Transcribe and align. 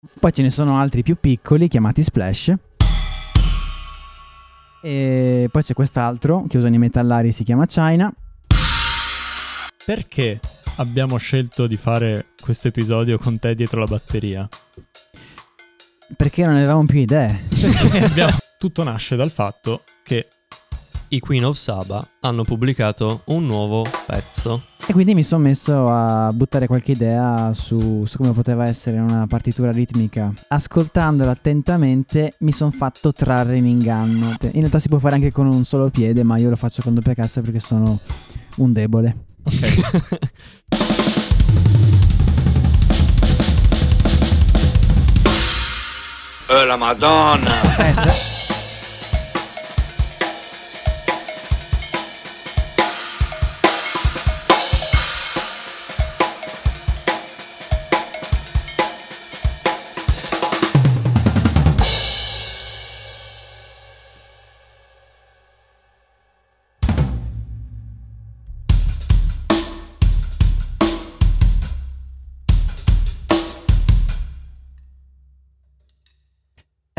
Poi 0.00 0.32
ce 0.32 0.42
ne 0.42 0.50
sono 0.50 0.78
altri 0.78 1.02
più 1.02 1.16
piccoli 1.18 1.66
chiamati 1.66 2.04
splash. 2.04 2.54
E 4.80 5.48
poi 5.50 5.62
c'è 5.62 5.74
quest'altro 5.74 6.44
che 6.48 6.56
usano 6.56 6.76
i 6.76 6.78
metallari, 6.78 7.32
si 7.32 7.42
chiama 7.42 7.66
China. 7.66 8.12
Perché 9.84 10.38
abbiamo 10.76 11.16
scelto 11.16 11.66
di 11.66 11.76
fare 11.76 12.26
questo 12.40 12.68
episodio 12.68 13.18
con 13.18 13.40
te 13.40 13.56
dietro 13.56 13.80
la 13.80 13.86
batteria? 13.86 14.48
Perché 16.16 16.44
non 16.44 16.54
avevamo 16.54 16.84
più 16.84 17.00
idee. 17.00 17.46
Abbiamo... 18.00 18.36
Tutto 18.56 18.84
nasce 18.84 19.16
dal 19.16 19.32
fatto 19.32 19.82
che 20.04 20.28
I 21.08 21.18
Queen 21.18 21.44
of 21.44 21.56
Saba 21.56 22.06
hanno 22.20 22.42
pubblicato 22.42 23.22
un 23.26 23.46
nuovo 23.46 23.84
pezzo. 24.06 24.77
E 24.90 24.94
quindi 24.94 25.12
mi 25.12 25.22
sono 25.22 25.42
messo 25.44 25.84
a 25.84 26.30
buttare 26.32 26.66
qualche 26.66 26.92
idea 26.92 27.52
su, 27.52 28.04
su 28.06 28.16
come 28.16 28.32
poteva 28.32 28.66
essere 28.66 28.98
una 28.98 29.26
partitura 29.26 29.70
ritmica. 29.70 30.32
Ascoltandola 30.48 31.30
attentamente 31.30 32.36
mi 32.38 32.52
sono 32.52 32.70
fatto 32.70 33.12
trarre 33.12 33.58
in 33.58 33.66
inganno. 33.66 34.32
In 34.40 34.60
realtà 34.60 34.78
si 34.78 34.88
può 34.88 34.96
fare 34.98 35.16
anche 35.16 35.30
con 35.30 35.44
un 35.44 35.66
solo 35.66 35.90
piede, 35.90 36.22
ma 36.22 36.38
io 36.38 36.48
lo 36.48 36.56
faccio 36.56 36.80
con 36.80 36.94
doppia 36.94 37.12
cassa 37.12 37.42
perché 37.42 37.60
sono 37.60 37.98
un 38.56 38.72
debole. 38.72 39.16
Ok. 39.42 40.22
Oh 46.48 46.64
la 46.64 46.76
madonna! 46.78 47.76
Eh, 47.76 48.37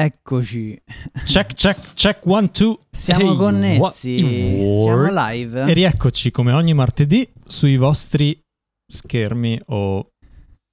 Eccoci. 0.02 0.82
check, 1.26 1.54
check, 1.54 1.94
check, 1.94 2.26
one, 2.26 2.50
two. 2.52 2.78
Siamo 2.90 3.32
Ehi, 3.32 3.36
connessi. 3.38 4.18
Siamo 4.20 5.08
live. 5.12 5.64
E 5.70 5.74
rieccoci 5.74 6.32
come 6.32 6.54
ogni 6.54 6.74
martedì 6.74 7.28
sui 7.46 7.76
vostri 7.76 8.40
schermi 8.88 9.60
o 9.68 10.08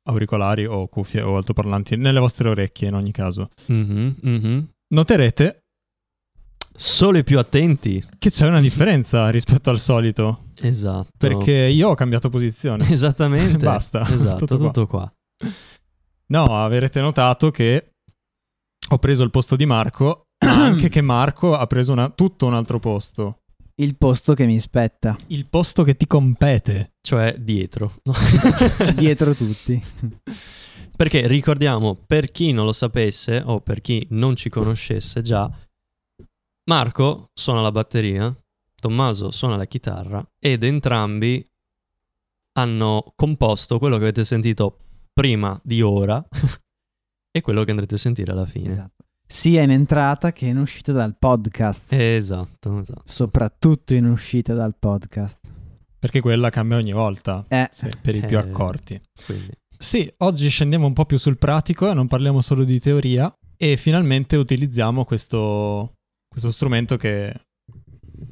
auricolari 0.08 0.64
o 0.64 0.86
cuffie 0.86 1.22
o 1.22 1.36
altoparlanti, 1.36 1.96
nelle 1.96 2.20
vostre 2.20 2.48
orecchie 2.48 2.86
in 2.86 2.94
ogni 2.94 3.10
caso. 3.10 3.50
Mhm, 3.66 4.16
mhm. 4.22 4.68
Noterete 4.94 5.62
Solo 6.72 7.18
i 7.18 7.24
più 7.24 7.40
attenti. 7.40 8.04
che 8.18 8.30
c'è 8.30 8.46
una 8.46 8.60
differenza 8.60 9.28
rispetto 9.30 9.70
al 9.70 9.80
solito, 9.80 10.50
Esatto. 10.60 11.08
perché 11.18 11.52
io 11.52 11.88
ho 11.88 11.94
cambiato 11.96 12.28
posizione. 12.28 12.88
Esattamente. 12.88 13.58
Basta, 13.58 14.06
Esatto, 14.08 14.46
tutto 14.46 14.56
tutto, 14.56 14.86
qua. 14.86 15.12
qua. 15.38 15.50
No, 16.28 16.44
avrete 16.62 17.00
notato 17.00 17.50
che 17.50 17.90
ho 18.88 18.98
preso 18.98 19.22
il 19.22 19.30
posto 19.30 19.56
di 19.56 19.66
Marco, 19.66 20.28
ma 20.44 20.54
anche 20.64 20.88
che 20.88 21.00
Marco 21.00 21.54
ha 21.54 21.66
preso 21.66 21.92
una- 21.92 22.10
tutto 22.10 22.46
un 22.46 22.54
altro 22.54 22.78
posto. 22.78 23.40
Il 23.78 23.96
posto 23.96 24.32
che 24.32 24.46
mi 24.46 24.58
spetta. 24.58 25.16
Il 25.26 25.46
posto 25.46 25.82
che 25.82 25.96
ti 25.96 26.06
compete. 26.06 26.94
Cioè 27.00 27.36
dietro. 27.38 28.00
Dietro 28.96 29.34
tutti. 29.34 29.82
Perché 30.96 31.26
ricordiamo, 31.26 31.94
per 31.94 32.30
chi 32.30 32.52
non 32.52 32.64
lo 32.64 32.72
sapesse 32.72 33.42
o 33.44 33.60
per 33.60 33.82
chi 33.82 34.06
non 34.10 34.34
ci 34.34 34.48
conoscesse 34.48 35.20
già, 35.20 35.50
Marco 36.70 37.28
suona 37.34 37.60
la 37.60 37.70
batteria, 37.70 38.34
Tommaso 38.80 39.30
suona 39.30 39.56
la 39.56 39.66
chitarra 39.66 40.26
ed 40.38 40.62
entrambi 40.62 41.46
hanno 42.58 43.12
composto 43.14 43.78
quello 43.78 43.96
che 43.96 44.04
avete 44.04 44.24
sentito 44.24 44.78
prima 45.12 45.58
di 45.62 45.82
ora 45.82 46.24
e 47.36 47.40
quello 47.42 47.64
che 47.64 47.70
andrete 47.70 47.96
a 47.96 47.98
sentire 47.98 48.32
alla 48.32 48.46
fine. 48.46 48.68
Esatto. 48.68 49.04
Sia 49.28 49.62
in 49.62 49.70
entrata 49.70 50.32
che 50.32 50.46
in 50.46 50.56
uscita 50.56 50.92
dal 50.92 51.16
podcast. 51.18 51.92
Esatto, 51.92 52.78
esatto. 52.80 53.02
Soprattutto 53.04 53.92
in 53.94 54.06
uscita 54.06 54.54
dal 54.54 54.74
podcast. 54.78 55.40
Perché 55.98 56.20
quella 56.20 56.48
cambia 56.50 56.76
ogni 56.78 56.92
volta. 56.92 57.44
Eh, 57.48 57.68
Sì, 57.70 57.88
per 58.00 58.14
i 58.14 58.20
più 58.24 58.36
Eh. 58.38 58.40
accorti. 58.40 59.00
Quindi, 59.24 59.50
Sì, 59.78 60.10
oggi 60.18 60.48
scendiamo 60.48 60.86
un 60.86 60.92
po' 60.94 61.04
più 61.04 61.18
sul 61.18 61.36
pratico 61.36 61.90
e 61.90 61.94
non 61.94 62.06
parliamo 62.06 62.40
solo 62.40 62.64
di 62.64 62.78
teoria 62.80 63.30
e 63.58 63.76
finalmente 63.76 64.36
utilizziamo 64.36 65.04
questo, 65.04 65.92
questo 66.28 66.50
strumento 66.50 66.96
che... 66.96 67.34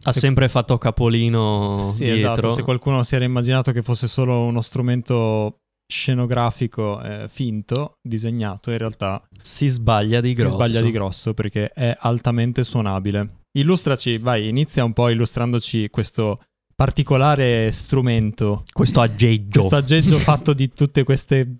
ha 0.05 0.13
Se- 0.13 0.21
sempre 0.21 0.49
fatto 0.49 0.79
capolino 0.79 1.81
sì, 1.83 2.05
dietro. 2.05 2.15
esatto, 2.17 2.51
se 2.51 2.63
qualcuno 2.63 3.03
si 3.03 3.15
era 3.17 3.25
immaginato 3.25 3.73
che 3.73 3.83
fosse 3.83 4.07
solo 4.09 4.45
uno 4.45 4.61
strumento 4.63 5.57
scenografico 5.95 7.01
eh, 7.03 7.29
finto, 7.31 7.99
disegnato, 8.03 8.71
in 8.71 8.79
realtà 8.79 9.23
Si 9.41 9.69
sbaglia 9.69 10.21
di 10.21 10.31
si 10.35 10.41
grosso. 10.41 10.55
sbaglia 10.57 10.81
di 10.81 10.91
grosso 10.91 11.35
perché 11.35 11.71
è 11.71 11.95
altamente 11.99 12.65
suonabile. 12.65 13.43
Illustraci, 13.57 14.19
vai, 14.19 14.49
inizia 14.49 14.83
un 14.85 14.93
po' 14.93 15.09
illustrandoci 15.09 15.89
questo 15.91 16.41
particolare 16.75 17.71
strumento, 17.71 18.65
Questo 18.73 19.01
aggeggio. 19.01 19.61
questo 19.61 19.77
aggeggio 19.77 20.19
fatto 20.19 20.53
di 20.53 20.73
tutte 20.73 21.05
queste... 21.05 21.59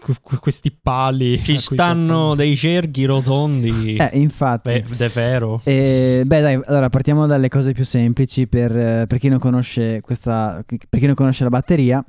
que- 0.00 0.38
questi 0.40 0.70
pali. 0.70 1.42
Ci 1.44 1.58
stanno 1.58 2.34
dei 2.34 2.56
cerchi 2.56 3.04
rotondi. 3.04 3.96
eh, 3.96 4.10
infatti. 4.14 4.70
Beh, 4.70 4.84
de 4.96 5.08
vero. 5.08 5.60
Eh, 5.64 6.22
beh, 6.24 6.40
dai, 6.40 6.60
allora 6.64 6.88
partiamo 6.88 7.26
dalle 7.26 7.48
cose 7.50 7.72
più 7.72 7.84
semplici 7.84 8.46
per, 8.46 8.74
eh, 8.74 9.04
per 9.06 9.18
chi 9.18 9.28
non 9.28 9.38
conosce 9.38 10.00
questa, 10.00 10.64
per 10.66 10.98
chi 10.98 11.06
non 11.06 11.14
conosce 11.14 11.44
la 11.44 11.50
batteria. 11.50 12.02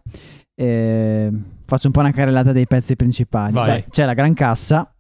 Eh, 0.62 1.32
faccio 1.66 1.88
un 1.88 1.94
po' 1.94 2.02
una 2.02 2.12
carrellata 2.12 2.52
dei 2.52 2.68
pezzi 2.68 2.96
principali. 2.98 3.54
Vai. 3.54 3.72
Beh, 3.82 3.86
c'è 3.90 4.04
la 4.04 4.14
gran 4.14 4.34
cassa, 4.34 4.94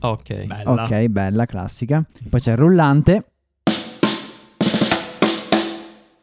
Ok. 0.00 0.44
Bella. 0.46 0.70
ok, 0.84 1.06
bella, 1.08 1.44
classica. 1.46 2.02
Poi 2.30 2.40
c'è 2.40 2.52
il 2.52 2.56
rullante, 2.56 3.24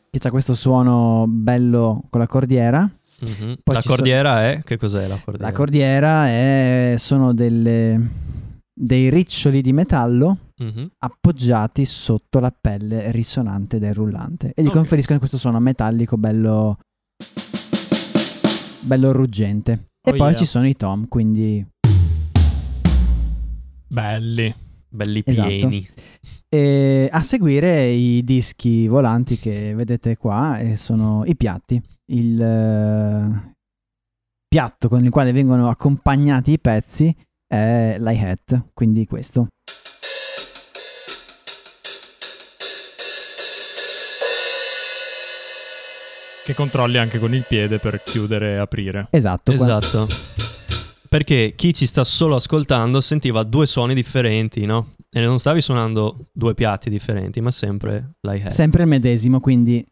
che 0.10 0.28
ha 0.28 0.30
questo 0.32 0.56
suono 0.56 1.26
bello 1.28 2.04
con 2.10 2.20
la 2.20 2.28
cordiera. 2.28 2.82
Mhm. 2.82 3.58
Poi 3.64 3.76
La 3.76 3.82
ci 3.82 3.88
sono- 3.88 3.96
cordiera 3.98 4.44
è? 4.50 4.62
Che 4.64 4.78
cos'è 4.78 5.08
la 5.08 5.20
cordiera? 5.24 5.48
La 5.48 5.52
cordiera 5.56 6.28
è, 6.28 6.94
sono 6.98 7.34
delle, 7.36 8.10
dei 8.74 9.10
riccioli 9.12 9.62
di 9.62 9.74
metallo 9.74 10.38
Mhm. 10.58 10.90
appoggiati 11.00 11.86
sotto 11.86 12.40
la 12.40 12.52
pelle 12.60 13.12
risonante 13.12 13.78
del 13.78 13.94
rullante 13.94 14.54
e 14.56 14.64
gli 14.64 14.68
Ok. 14.68 14.74
conferiscono 14.74 15.20
questo 15.20 15.38
suono 15.38 15.60
metallico 15.60 16.18
bello 16.18 16.78
bello 18.82 19.12
ruggente 19.12 19.90
e 20.04 20.12
Oh 20.12 20.16
poi 20.16 20.30
yeah. 20.30 20.38
ci 20.38 20.46
sono 20.46 20.68
i 20.68 20.76
tom 20.76 21.08
quindi 21.08 21.66
Belli. 23.88 24.54
Belli 24.94 25.22
Esatto. 25.26 25.48
pieni. 25.48 25.88
e 26.50 27.08
a 27.12 27.22
seguire 27.22 27.88
i 27.92 28.24
dischi 28.26 28.88
volanti 28.88 29.38
che 29.38 29.74
vedete 29.74 30.18
qua 30.18 30.60
e 30.60 30.76
sono 30.76 31.24
i 31.26 31.36
piatti 31.36 31.82
il 32.12 32.42
eh, 32.42 33.54
piatto 34.48 34.90
con 34.90 35.04
il 35.04 35.10
quale 35.10 35.32
vengono 35.32 35.70
accompagnati 35.70 36.52
i 36.52 36.60
pezzi 36.60 37.14
è 37.48 37.96
l'hi-hat 38.00 38.72
quindi 38.74 39.06
questo 39.06 39.48
Che 46.44 46.54
controlli 46.56 46.98
anche 46.98 47.20
con 47.20 47.34
il 47.36 47.46
piede 47.48 47.78
per 47.80 48.02
chiudere 48.04 48.54
e 48.54 48.56
aprire. 48.58 49.08
esatto 49.12 49.52
Esatto. 49.52 50.08
Perché 51.08 51.54
chi 51.56 51.74
ci 51.74 51.86
sta 51.86 52.04
solo 52.04 52.36
ascoltando 52.36 53.00
sentiva 53.02 53.44
due 53.44 53.66
suoni 53.68 53.94
differenti, 53.94 54.66
no? 54.66 54.94
E 55.12 55.20
non 55.22 55.40
stavi 55.40 55.60
suonando 55.62 56.30
due 56.32 56.54
piatti 56.54 56.90
differenti, 56.90 57.42
ma 57.42 57.52
sempre 57.52 58.14
l'hi-hat. 58.22 58.50
sempre 58.52 58.84
il 58.84 58.88
medesimo 58.88 59.40
quindi 59.42 59.86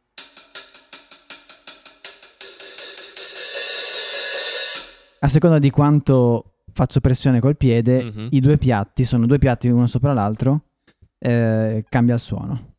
a 5.22 5.28
seconda 5.28 5.60
di 5.60 5.70
quanto 5.70 6.54
faccio 6.74 7.00
pressione 7.02 7.40
col 7.40 7.58
piede 7.58 8.04
Mhm. 8.04 8.28
i 8.32 8.40
due 8.40 8.58
piatti 8.58 9.04
sono 9.04 9.26
due 9.26 9.38
piatti 9.38 9.68
uno 9.68 9.88
sopra 9.88 10.14
l'altro 10.14 10.64
eh, 11.20 11.84
cambia 11.90 12.14
il 12.14 12.20
suono 12.22 12.76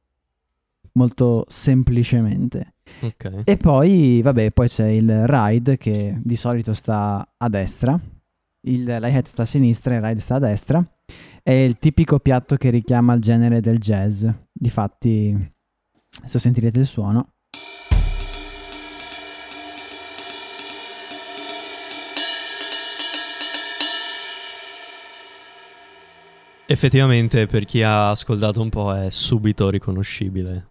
molto 1.01 1.47
semplicemente. 1.49 2.75
Ok. 3.03 3.43
e 3.45 3.57
poi 3.57 4.21
vabbè 4.21 4.51
poi 4.51 4.67
c'è 4.67 4.89
il 4.89 5.27
ride 5.27 5.79
che 5.79 6.19
di 6.23 6.37
solito 6.37 6.75
sta 6.75 7.27
a 7.37 7.49
destra. 7.49 7.99
Il 8.67 8.83
hi-hat 8.87 9.27
sta 9.27 9.43
a 9.43 9.47
sinistra 9.47 9.95
il 9.95 10.03
ride 10.03 10.21
sta 10.21 10.35
a 10.35 10.39
destra. 10.39 10.85
È 11.43 11.51
il 11.51 11.79
tipico 11.79 12.19
piatto 12.19 12.57
che 12.57 12.69
richiama 12.69 13.15
il 13.15 13.21
genere 13.21 13.61
del 13.61 13.79
jazz. 13.79 14.27
Difatti 14.53 15.53
se 16.27 16.39
sentirete 16.39 16.79
il 16.79 16.87
suono. 16.87 17.33
Effettivamente, 26.67 27.47
per 27.47 27.65
chi 27.65 27.83
ha 27.83 28.11
ascoltato 28.11 28.61
un 28.61 28.69
po', 28.69 28.95
è 28.95 29.11
subito 29.11 29.71
riconoscibile 29.71 30.70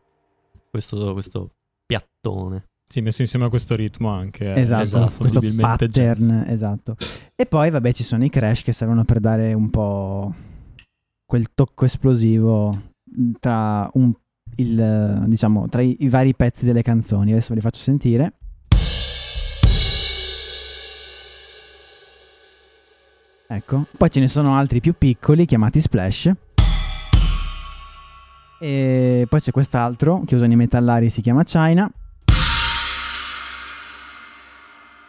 questo, 0.69 1.13
questo 1.13 1.49
piattone. 1.85 2.65
Sì, 2.89 3.01
messo 3.01 3.21
insieme 3.21 3.45
a 3.45 3.49
questo 3.49 3.75
ritmo 3.75 4.09
anche. 4.09 4.53
è 4.53 4.59
Esatto, 4.59 4.83
esatto, 4.83 5.13
questo 5.17 5.41
pattern, 5.57 5.91
jazz. 5.91 6.31
esatto. 6.47 6.95
E 7.35 7.45
poi 7.45 7.69
vabbè 7.69 7.93
ci 7.93 8.03
sono 8.03 8.23
i 8.23 8.29
crash 8.29 8.63
che 8.63 8.73
servono 8.73 9.03
per 9.03 9.19
dare 9.19 9.53
un 9.53 9.69
po' 9.69 10.33
quel 11.25 11.53
tocco 11.53 11.85
esplosivo 11.85 12.93
tra, 13.39 13.87
un- 13.93 14.11
il, 14.55 15.23
diciamo, 15.27 15.67
tra 15.69 15.81
i, 15.83 15.97
i 15.99 16.09
vari 16.09 16.33
pezzi 16.35 16.65
delle 16.65 16.81
canzoni. 16.81 17.31
Adesso 17.31 17.49
ve 17.49 17.55
li 17.55 17.61
faccio 17.61 17.79
sentire. 17.79 18.33
Ecco, 23.51 23.85
poi 23.97 24.09
ce 24.11 24.19
ne 24.19 24.27
sono 24.27 24.55
altri 24.55 24.79
più 24.79 24.93
piccoli 24.97 25.45
chiamati 25.45 25.79
splash. 25.79 26.31
E 28.59 29.25
poi 29.29 29.39
c'è 29.39 29.51
quest'altro 29.51 30.23
che 30.25 30.35
usano 30.35 30.51
i 30.51 30.57
metallari, 30.57 31.09
si 31.09 31.21
chiama 31.21 31.43
China. 31.43 31.89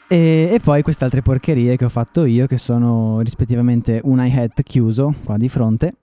E, 0.08 0.50
e 0.52 0.60
poi 0.62 0.82
queste 0.82 1.04
altre 1.04 1.22
porcherie 1.22 1.76
che 1.76 1.84
ho 1.84 1.88
fatto 1.88 2.24
io, 2.24 2.46
che 2.46 2.58
sono 2.58 3.20
rispettivamente 3.20 4.00
un 4.04 4.24
hi-hat 4.24 4.62
chiuso 4.62 5.14
qua 5.24 5.36
di 5.36 5.48
fronte. 5.48 5.94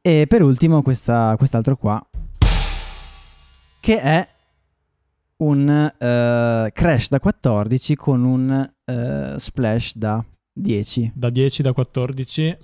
E 0.00 0.26
per 0.26 0.42
ultimo 0.42 0.82
questa- 0.82 1.34
quest'altro 1.36 1.76
qua, 1.76 2.04
che 3.80 4.00
è 4.00 4.28
un 5.36 5.68
eh, 5.68 6.70
crash 6.72 7.08
da 7.08 7.20
14 7.20 7.96
con 7.96 8.24
un 8.24 8.72
eh, 8.84 9.34
splash 9.36 9.96
da 9.96 10.24
10 10.52 11.12
Da 11.14 11.30
10 11.30 11.62
da 11.62 11.72
14 11.72 12.56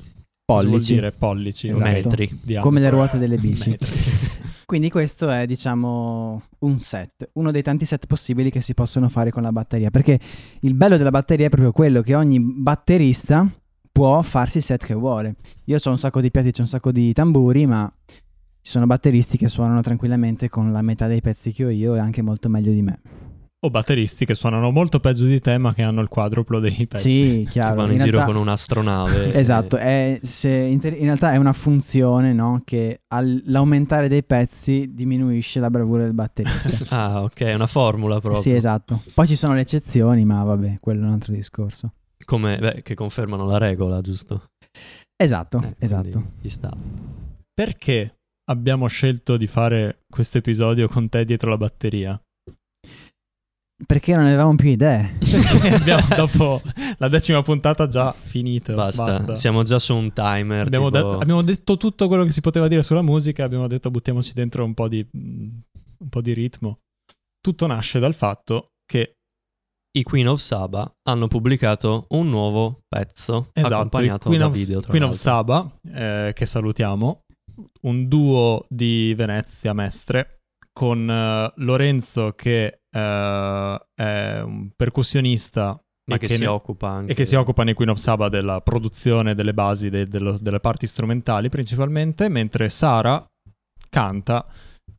cosa 0.54 0.62
vuol 0.62 0.70
pollici, 0.70 0.94
dire 0.94 1.12
pollici, 1.12 1.68
Esatto. 1.68 1.90
Metri. 1.90 2.40
Come 2.60 2.80
le 2.80 2.90
ruote 2.90 3.18
delle 3.18 3.36
bici. 3.36 3.76
Quindi 4.64 4.90
questo 4.90 5.30
è, 5.30 5.46
diciamo, 5.46 6.42
un 6.60 6.78
set, 6.78 7.30
uno 7.34 7.50
dei 7.50 7.62
tanti 7.62 7.84
set 7.84 8.06
possibili 8.06 8.50
che 8.50 8.60
si 8.60 8.74
possono 8.74 9.08
fare 9.08 9.30
con 9.30 9.42
la 9.42 9.52
batteria, 9.52 9.90
perché 9.90 10.18
il 10.60 10.74
bello 10.74 10.96
della 10.96 11.10
batteria 11.10 11.46
è 11.46 11.48
proprio 11.48 11.72
quello 11.72 12.02
che 12.02 12.14
ogni 12.14 12.38
batterista 12.40 13.50
può 13.90 14.20
farsi 14.22 14.58
il 14.58 14.62
set 14.62 14.84
che 14.84 14.94
vuole. 14.94 15.36
Io 15.64 15.78
ho 15.82 15.90
un 15.90 15.98
sacco 15.98 16.20
di 16.20 16.30
piatti, 16.30 16.50
c'ho 16.50 16.62
un 16.62 16.68
sacco 16.68 16.92
di 16.92 17.12
tamburi, 17.12 17.66
ma 17.66 17.90
ci 18.06 18.70
sono 18.70 18.86
batteristi 18.86 19.38
che 19.38 19.48
suonano 19.48 19.80
tranquillamente 19.80 20.48
con 20.48 20.70
la 20.70 20.82
metà 20.82 21.06
dei 21.06 21.22
pezzi 21.22 21.52
che 21.52 21.64
ho 21.64 21.70
io 21.70 21.94
e 21.94 21.98
anche 21.98 22.20
molto 22.22 22.48
meglio 22.48 22.72
di 22.72 22.82
me. 22.82 23.00
O 23.60 23.70
batteristi 23.70 24.24
che 24.24 24.36
suonano 24.36 24.70
molto 24.70 25.00
peggio 25.00 25.24
di 25.24 25.40
te 25.40 25.58
ma 25.58 25.74
che 25.74 25.82
hanno 25.82 26.00
il 26.00 26.08
quadruplo 26.08 26.60
dei 26.60 26.86
pezzi. 26.86 27.10
Sì, 27.10 27.42
Che 27.44 27.50
chiaro. 27.50 27.74
vanno 27.74 27.88
in, 27.88 27.92
in 27.94 28.04
giro 28.04 28.10
realtà- 28.18 28.32
con 28.32 28.40
un'astronave. 28.40 29.32
Esatto, 29.38 29.76
è- 29.76 30.18
se 30.22 30.48
in, 30.50 30.78
te- 30.78 30.88
in 30.88 31.04
realtà 31.06 31.32
è 31.32 31.36
una 31.36 31.52
funzione 31.52 32.32
no? 32.32 32.60
che 32.64 33.00
all'aumentare 33.08 34.08
dei 34.08 34.22
pezzi 34.22 34.92
diminuisce 34.94 35.58
la 35.60 35.70
bravura 35.70 36.02
del 36.04 36.14
batterista. 36.14 36.66
Ah, 36.96 37.22
ok, 37.22 37.40
è 37.42 37.54
una 37.54 37.66
formula 37.66 38.20
proprio. 38.20 38.40
Sì, 38.42 38.52
esatto. 38.52 39.02
Poi 39.14 39.26
ci 39.26 39.34
sono 39.36 39.54
le 39.54 39.60
eccezioni, 39.62 40.24
ma 40.24 40.42
vabbè, 40.44 40.76
quello 40.80 41.02
è 41.02 41.06
un 41.06 41.12
altro 41.12 41.32
discorso. 41.32 41.92
Come, 42.24 42.58
beh, 42.58 42.82
che 42.82 42.94
confermano 42.94 43.44
la 43.46 43.58
regola, 43.58 44.00
giusto? 44.00 44.50
Esatto, 45.16 45.60
Eh, 45.62 45.74
esatto. 45.80 46.32
Ci 46.42 46.48
sta. 46.48 46.72
Perché 47.52 48.14
abbiamo 48.50 48.86
scelto 48.86 49.36
di 49.36 49.46
fare 49.46 50.00
questo 50.08 50.38
episodio 50.38 50.88
con 50.88 51.08
te 51.08 51.24
dietro 51.24 51.50
la 51.50 51.56
batteria? 51.56 52.20
Perché 53.86 54.14
non 54.14 54.26
avevamo 54.26 54.56
più 54.56 54.70
idee. 54.70 55.16
Perché 55.22 55.74
abbiamo 55.74 56.06
dopo 56.16 56.60
la 56.98 57.08
decima 57.08 57.42
puntata 57.42 57.86
già 57.86 58.12
finito. 58.12 58.74
Basta. 58.74 59.04
Basta. 59.04 59.34
siamo 59.36 59.62
già 59.62 59.78
su 59.78 59.94
un 59.94 60.12
timer. 60.12 60.66
Abbiamo, 60.66 60.90
tipo- 60.90 61.10
de- 61.16 61.22
abbiamo 61.22 61.42
detto 61.42 61.76
tutto 61.76 62.08
quello 62.08 62.24
che 62.24 62.32
si 62.32 62.40
poteva 62.40 62.66
dire 62.66 62.82
sulla 62.82 63.02
musica, 63.02 63.44
abbiamo 63.44 63.68
detto 63.68 63.90
buttiamoci 63.90 64.32
dentro 64.34 64.64
un 64.64 64.74
po' 64.74 64.88
di, 64.88 65.06
mm, 65.16 65.48
un 65.98 66.08
po' 66.08 66.20
di 66.20 66.32
ritmo. 66.32 66.80
Tutto 67.40 67.66
nasce 67.68 68.00
dal 68.00 68.14
fatto 68.14 68.70
che 68.84 69.14
I 69.96 70.02
Queen 70.02 70.28
of 70.28 70.40
Saba 70.40 70.90
hanno 71.08 71.28
pubblicato 71.28 72.06
un 72.10 72.28
nuovo 72.28 72.80
pezzo 72.88 73.50
Esatto, 73.52 73.74
accompagnato 73.74 74.26
Queen 74.26 74.40
da 74.40 74.48
of, 74.48 74.54
video. 74.56 74.80
Tra 74.80 74.90
Queen 74.90 75.04
of 75.04 75.10
l'altro. 75.10 75.30
Saba, 75.30 75.78
eh, 76.26 76.32
che 76.34 76.46
salutiamo, 76.46 77.20
un 77.82 78.08
duo 78.08 78.64
di 78.68 79.14
Venezia 79.16 79.72
Mestre 79.72 80.40
con 80.72 81.08
eh, 81.08 81.52
Lorenzo 81.56 82.32
che 82.34 82.80
è 83.94 84.40
un 84.40 84.70
percussionista 84.74 85.80
ma 86.08 86.14
e 86.14 86.18
che, 86.18 86.26
che 86.26 86.34
si 86.34 86.40
ne- 86.40 86.46
occupa 86.46 86.88
anche 86.88 87.12
e 87.12 87.14
che 87.14 87.24
si 87.24 87.34
occupa 87.34 87.64
nei 87.64 87.74
Queen 87.74 87.90
of 87.90 87.98
Saba 87.98 88.28
della 88.28 88.60
produzione 88.60 89.34
delle 89.34 89.52
basi 89.52 89.90
de- 89.90 90.06
dello- 90.06 90.38
delle 90.38 90.60
parti 90.60 90.86
strumentali 90.86 91.48
principalmente, 91.48 92.28
mentre 92.28 92.70
Sara 92.70 93.24
canta 93.90 94.44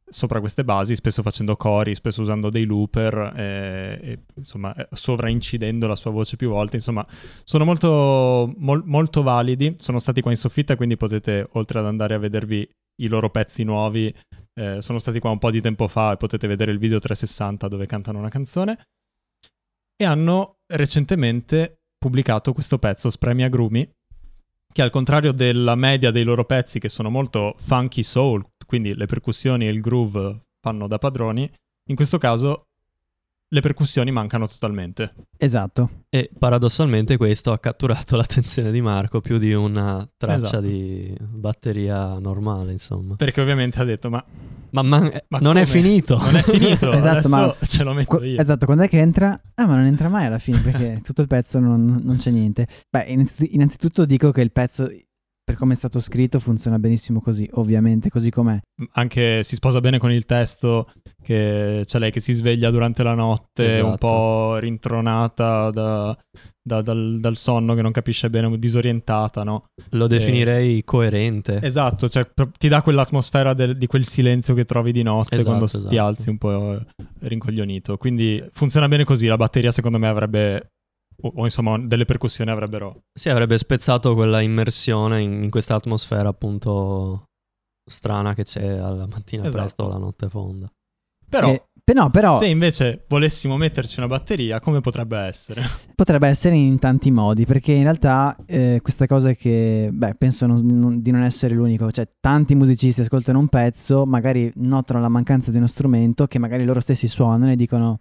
sopra 0.10 0.40
queste 0.40 0.64
basi, 0.64 0.96
spesso 0.96 1.22
facendo 1.22 1.56
cori, 1.56 1.94
spesso 1.96 2.22
usando 2.22 2.50
dei 2.50 2.66
looper, 2.66 3.34
eh, 3.36 4.00
e, 4.02 4.20
insomma, 4.36 4.74
eh, 4.74 4.88
sovraincidendo 4.92 5.88
la 5.88 5.96
sua 5.96 6.12
voce 6.12 6.36
più 6.36 6.50
volte. 6.50 6.78
Insomma, 6.78 7.06
sono 7.44 7.64
molto, 7.64 8.52
mol- 8.58 8.84
molto 8.86 9.22
validi. 9.22 9.76
Sono 9.78 10.00
stati 10.00 10.22
qua 10.22 10.32
in 10.32 10.38
soffitta, 10.38 10.76
quindi 10.76 10.98
potete, 10.98 11.48
oltre 11.54 11.80
ad 11.80 11.86
andare 11.86 12.16
a 12.16 12.18
vedervi 12.18 12.68
i 13.02 13.08
loro 13.08 13.30
pezzi 13.30 13.64
nuovi, 13.64 14.14
eh, 14.54 14.82
sono 14.82 15.00
stati 15.00 15.20
qua 15.20 15.32
un 15.32 15.40
po' 15.40 15.52
di 15.52 15.62
tempo 15.62 15.88
fa 15.88 16.14
e 16.14 16.18
potete 16.18 16.48
vedere 16.48 16.72
il 16.72 16.80
video 16.80 17.00
360 17.00 17.68
dove 17.68 17.86
cantano 17.86 18.20
una 18.20 18.30
canzone. 18.30 18.88
E 19.96 20.06
hanno 20.06 20.60
recentemente 20.68 21.82
pubblicato 21.98 22.54
questo 22.54 22.80
pezzo, 22.80 23.10
Spremi 23.10 23.44
Agrumi, 23.44 23.90
che 24.72 24.82
al 24.82 24.90
contrario 24.90 25.32
della 25.32 25.76
media 25.76 26.12
dei 26.12 26.24
loro 26.24 26.46
pezzi, 26.46 26.80
che 26.80 26.90
sono 26.90 27.10
molto 27.10 27.56
funky 27.58 28.04
soul, 28.04 28.46
quindi 28.66 28.96
le 28.96 29.06
percussioni 29.08 29.68
e 29.68 29.72
il 29.72 29.82
groove 29.82 30.48
fanno 30.62 30.88
da 30.88 30.98
padroni, 30.98 31.52
in 31.90 31.96
questo 31.96 32.18
caso 32.18 32.69
le 33.52 33.62
percussioni 33.62 34.12
mancano 34.12 34.48
totalmente. 34.48 35.14
Esatto. 35.38 36.04
E 36.10 36.30
paradossalmente 36.38 37.18
questo 37.18 37.52
ha 37.52 37.60
catturato 37.60 38.16
l'attenzione 38.18 38.72
di 38.72 38.82
Marco 38.82 39.22
più 39.22 39.38
di 39.38 39.54
una 39.54 40.08
traccia 40.18 40.46
Esatto. 40.48 40.62
di 40.62 41.16
batteria 41.20 42.18
normale, 42.20 42.72
insomma. 42.72 43.16
Perché 43.16 43.42
ovviamente 43.42 43.80
ha 43.80 43.84
detto, 43.84 44.10
ma, 44.10 44.24
Ma, 44.72 44.82
ma- 44.84 45.12
eh, 45.12 45.26
ma 45.30 45.40
non 45.40 45.58
è 45.58 45.64
come? 45.66 45.82
finito. 45.82 46.18
Non 46.18 46.36
è 46.36 46.44
finito, 46.44 46.92
Esatto, 46.94 47.08
adesso 47.18 47.30
ma- 47.30 47.56
ce 47.66 47.84
lo 47.84 47.94
metto 47.94 48.24
io. 48.24 48.40
esatto, 48.40 48.66
quando 48.66 48.84
è 48.84 48.90
che 48.90 49.00
entra? 49.00 49.40
Ah, 49.56 49.66
ma 49.66 49.76
non 49.76 49.86
entra 49.86 50.10
mai 50.10 50.26
alla 50.28 50.40
fine 50.40 50.60
perché 50.60 51.02
tutto 51.04 51.22
il 51.22 51.28
pezzo 51.28 51.60
non, 51.60 52.02
non 52.04 52.18
c'è 52.18 52.30
niente. 52.32 52.68
Beh, 52.90 53.06
innanzit- 53.08 53.52
innanzitutto 53.52 54.06
dico 54.06 54.32
che 54.32 54.42
il 54.42 54.52
pezzo, 54.52 54.88
per 55.50 55.58
come 55.58 55.74
è 55.74 55.76
stato 55.76 56.00
scritto, 56.00 56.38
funziona 56.38 56.78
benissimo 56.78 57.20
così, 57.22 57.50
ovviamente, 57.54 58.10
così 58.12 58.30
com'è. 58.30 58.60
Anche 58.92 59.44
si 59.44 59.56
sposa 59.56 59.82
bene 59.82 59.98
con 59.98 60.12
il 60.12 60.26
testo, 60.26 60.92
che 61.24 61.82
c'è 61.86 61.98
lei 61.98 62.12
che 62.12 62.20
si 62.20 62.34
sveglia 62.34 62.70
durante 62.70 63.02
la 63.02 63.16
notte, 63.16 63.66
Esatto. 63.66 63.88
un 63.88 63.98
po' 63.98 64.58
rintronata 64.58 65.72
da- 65.72 66.16
da- 66.62 66.84
dal, 66.84 67.18
dal 67.20 67.36
sonno, 67.36 67.74
che 67.74 67.82
non 67.82 67.92
capisce 67.92 68.30
bene, 68.30 68.60
disorientata, 68.60 69.44
no? 69.44 69.64
Lo 69.94 70.06
definirei 70.06 70.84
coerente. 70.84 71.60
Esatto, 71.64 72.08
cioè 72.08 72.30
ti 72.60 72.68
dà 72.68 72.84
quell'atmosfera 72.84 73.56
del- 73.56 73.76
di 73.76 73.88
quel 73.88 74.06
silenzio 74.06 74.54
che 74.54 74.66
trovi 74.66 74.92
di 74.92 75.02
notte 75.02 75.34
Esatto, 75.34 75.48
quando 75.50 75.66
s- 75.66 75.72
ti 75.80 75.96
esatto. 75.96 76.02
alzi 76.04 76.30
un 76.30 76.38
po' 76.38 76.80
rincoglionito. 77.22 77.98
Quindi 77.98 78.44
funziona 78.54 78.88
bene 78.88 79.04
così, 79.04 79.26
la 79.26 79.36
batteria 79.38 79.72
secondo 79.72 79.98
me 79.98 80.08
avrebbe, 80.08 80.68
o, 81.22 81.32
o 81.36 81.44
insomma 81.46 81.78
delle 81.80 82.06
percussioni 82.06 82.50
avrebbero... 82.52 83.02
Si 83.14 83.30
avrebbe 83.30 83.58
spezzato 83.58 84.14
quella 84.16 84.42
immersione 84.42 85.22
in, 85.22 85.44
in 85.44 85.50
questa 85.50 85.76
atmosfera 85.76 86.30
appunto 86.30 87.24
strana 87.90 88.34
che 88.34 88.44
c'è 88.44 88.66
alla 88.68 89.08
mattina 89.08 89.44
Esatto. 89.46 89.62
presto 89.64 89.84
o 89.84 89.88
la 89.90 89.98
notte 89.98 90.30
fonda. 90.30 90.72
Però, 91.28 91.52
Eh, 91.52 91.64
pe- 91.84 91.94
no, 91.94 92.10
però 92.10 92.38
se 92.40 92.48
invece 92.48 93.06
volessimo 93.08 93.56
metterci 93.58 94.00
una 94.00 94.08
batteria, 94.08 94.60
come 94.60 94.80
potrebbe 94.80 95.18
essere? 95.18 95.62
potrebbe 95.96 96.28
essere 96.28 96.56
in 96.56 96.80
tanti 96.80 97.12
modi, 97.12 97.46
perché 97.46 97.72
in 97.74 97.84
realtà 97.84 98.36
eh, 98.48 98.80
questa 98.82 99.06
cosa 99.06 99.30
è 99.30 99.36
che, 99.38 99.90
beh, 99.92 100.16
penso 100.16 100.48
non- 100.48 100.66
non- 100.66 101.02
di 101.02 101.12
non 101.12 101.22
essere 101.22 101.54
l'unico, 101.54 101.92
cioè 101.92 102.08
tanti 102.20 102.56
musicisti 102.56 103.02
ascoltano 103.02 103.38
un 103.38 103.48
pezzo, 103.48 104.06
magari 104.08 104.52
notano 104.56 105.02
la 105.02 105.10
mancanza 105.10 105.52
di 105.52 105.58
uno 105.58 105.68
strumento 105.68 106.26
che 106.26 106.40
magari 106.40 106.64
loro 106.66 106.80
stessi 106.80 107.08
suonano 107.08 107.52
e 107.52 107.56
dicono, 107.56 108.00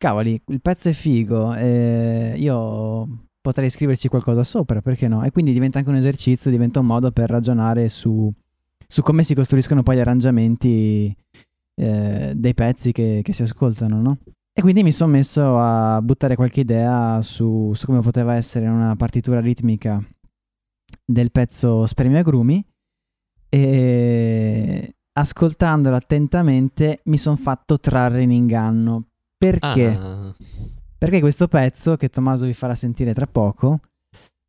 cavoli, 0.00 0.40
il 0.46 0.62
pezzo 0.62 0.88
è 0.88 0.92
figo, 0.92 1.54
eh, 1.54 2.32
io 2.38 3.26
potrei 3.38 3.68
scriverci 3.68 4.08
qualcosa 4.08 4.42
sopra, 4.42 4.80
perché 4.80 5.08
no? 5.08 5.22
E 5.24 5.30
quindi 5.30 5.52
diventa 5.52 5.78
anche 5.78 5.90
un 5.90 5.96
esercizio, 5.96 6.50
diventa 6.50 6.80
un 6.80 6.86
modo 6.86 7.12
per 7.12 7.28
ragionare 7.28 7.90
su, 7.90 8.32
su 8.86 9.02
come 9.02 9.22
si 9.22 9.34
costruiscono 9.34 9.82
poi 9.82 9.96
gli 9.96 10.00
arrangiamenti 10.00 11.14
eh, 11.74 12.32
dei 12.34 12.54
pezzi 12.54 12.92
che, 12.92 13.20
che 13.22 13.32
si 13.34 13.42
ascoltano, 13.42 14.00
no? 14.00 14.18
E 14.52 14.62
quindi 14.62 14.82
mi 14.82 14.90
sono 14.90 15.12
messo 15.12 15.58
a 15.58 16.00
buttare 16.00 16.34
qualche 16.34 16.60
idea 16.60 17.20
su, 17.20 17.72
su 17.74 17.84
come 17.84 18.00
poteva 18.00 18.34
essere 18.34 18.68
una 18.68 18.96
partitura 18.96 19.38
ritmica 19.40 20.02
del 21.04 21.30
pezzo 21.30 21.86
Spremi 21.86 22.16
Agrumi 22.16 22.64
e 23.50 24.94
ascoltandolo 25.12 25.94
attentamente 25.94 27.00
mi 27.04 27.18
sono 27.18 27.36
fatto 27.36 27.78
trarre 27.78 28.22
in 28.22 28.30
inganno. 28.30 29.09
Perché? 29.42 29.86
Ah, 29.86 30.34
Perché 30.98 31.20
questo 31.20 31.48
pezzo, 31.48 31.96
che 31.96 32.10
Tommaso 32.10 32.44
vi 32.44 32.52
farà 32.52 32.74
sentire 32.74 33.14
tra 33.14 33.26
poco, 33.26 33.80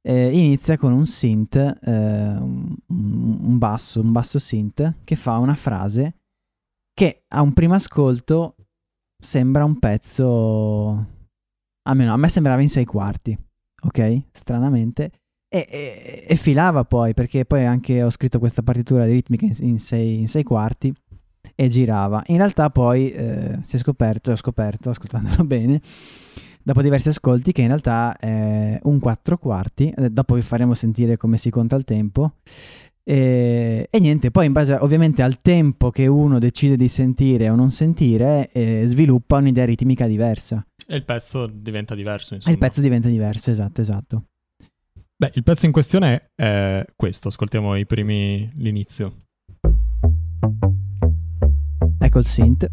eh, 0.01 0.37
inizia 0.37 0.77
con 0.77 0.91
un 0.91 1.05
synth, 1.05 1.55
eh, 1.55 1.91
un, 1.91 2.75
un 2.87 3.57
basso, 3.57 4.01
un 4.01 4.11
basso 4.11 4.37
synth 4.37 4.97
che 5.05 5.15
fa 5.15 5.37
una 5.37 5.55
frase 5.55 6.15
che 6.93 7.23
a 7.29 7.41
un 7.41 7.53
primo 7.53 7.73
ascolto 7.75 8.55
sembra 9.17 9.63
un 9.63 9.79
pezzo, 9.79 11.05
almeno 11.83 12.11
a 12.11 12.17
me 12.17 12.27
sembrava 12.27 12.61
in 12.61 12.69
sei 12.69 12.83
quarti, 12.83 13.37
ok? 13.83 14.23
Stranamente. 14.31 15.11
E, 15.47 15.67
e- 15.69 16.25
e 16.27 16.35
filava 16.35 16.83
poi, 16.83 17.13
perché 17.13 17.45
poi 17.45 17.65
anche 17.65 18.03
ho 18.03 18.09
scritto 18.09 18.39
questa 18.39 18.61
partitura 18.61 19.05
di 19.05 19.13
ritmica 19.13 19.45
in, 19.45 19.55
in 19.59 19.79
sei, 19.79 20.19
in 20.19 20.27
sei 20.27 20.43
quarti 20.43 20.93
e 21.55 21.67
girava. 21.67 22.21
In 22.27 22.37
realtà 22.37 22.69
poi 22.69 23.11
eh, 23.11 23.59
si 23.63 23.75
è 23.75 23.79
scoperto, 23.79 24.31
ho 24.31 24.35
scoperto, 24.35 24.89
ascoltandolo 24.89 25.43
bene, 25.45 25.81
dopo 26.63 26.81
diversi 26.81 27.09
ascolti, 27.09 27.51
che 27.51 27.61
in 27.61 27.67
realtà 27.67 28.17
è 28.17 28.79
un 28.83 28.99
quattro 28.99 29.37
quarti. 29.37 29.93
Eh, 29.95 30.09
Dopo 30.09 30.35
vi 30.35 30.41
faremo 30.41 30.73
sentire 30.73 31.17
come 31.17 31.37
si 31.37 31.49
conta 31.49 31.75
il 31.75 31.83
tempo. 31.83 32.33
E, 33.03 33.87
e 33.89 33.99
niente, 33.99 34.29
poi 34.29 34.45
in 34.45 34.51
base 34.53 34.73
ovviamente 34.75 35.23
al 35.23 35.41
tempo 35.41 35.89
che 35.89 36.05
uno 36.05 36.37
decide 36.37 36.77
di 36.77 36.87
sentire 36.87 37.49
o 37.49 37.55
non 37.55 37.71
sentire, 37.71 38.49
eh, 38.51 38.83
sviluppa 38.85 39.37
un'idea 39.37 39.65
ritmica 39.65 40.05
diversa. 40.07 40.63
E 40.85 40.95
il 40.95 41.03
pezzo 41.03 41.47
diventa 41.47 41.95
diverso, 41.95 42.33
E 42.33 42.37
insomma. 42.37 42.53
il 42.53 42.59
pezzo 42.61 42.79
diventa 42.81 43.07
diverso, 43.07 43.49
esatto, 43.49 43.81
esatto. 43.81 44.23
Beh, 45.15 45.31
il 45.35 45.43
pezzo 45.43 45.65
in 45.65 45.71
questione 45.71 46.31
è 46.35 46.85
questo, 46.95 47.27
ascoltiamo 47.29 47.75
i 47.75 47.85
primi, 47.85 48.49
l'inizio. 48.57 49.23
Ecco 52.13 52.19
il 52.19 52.25
synth. 52.25 52.69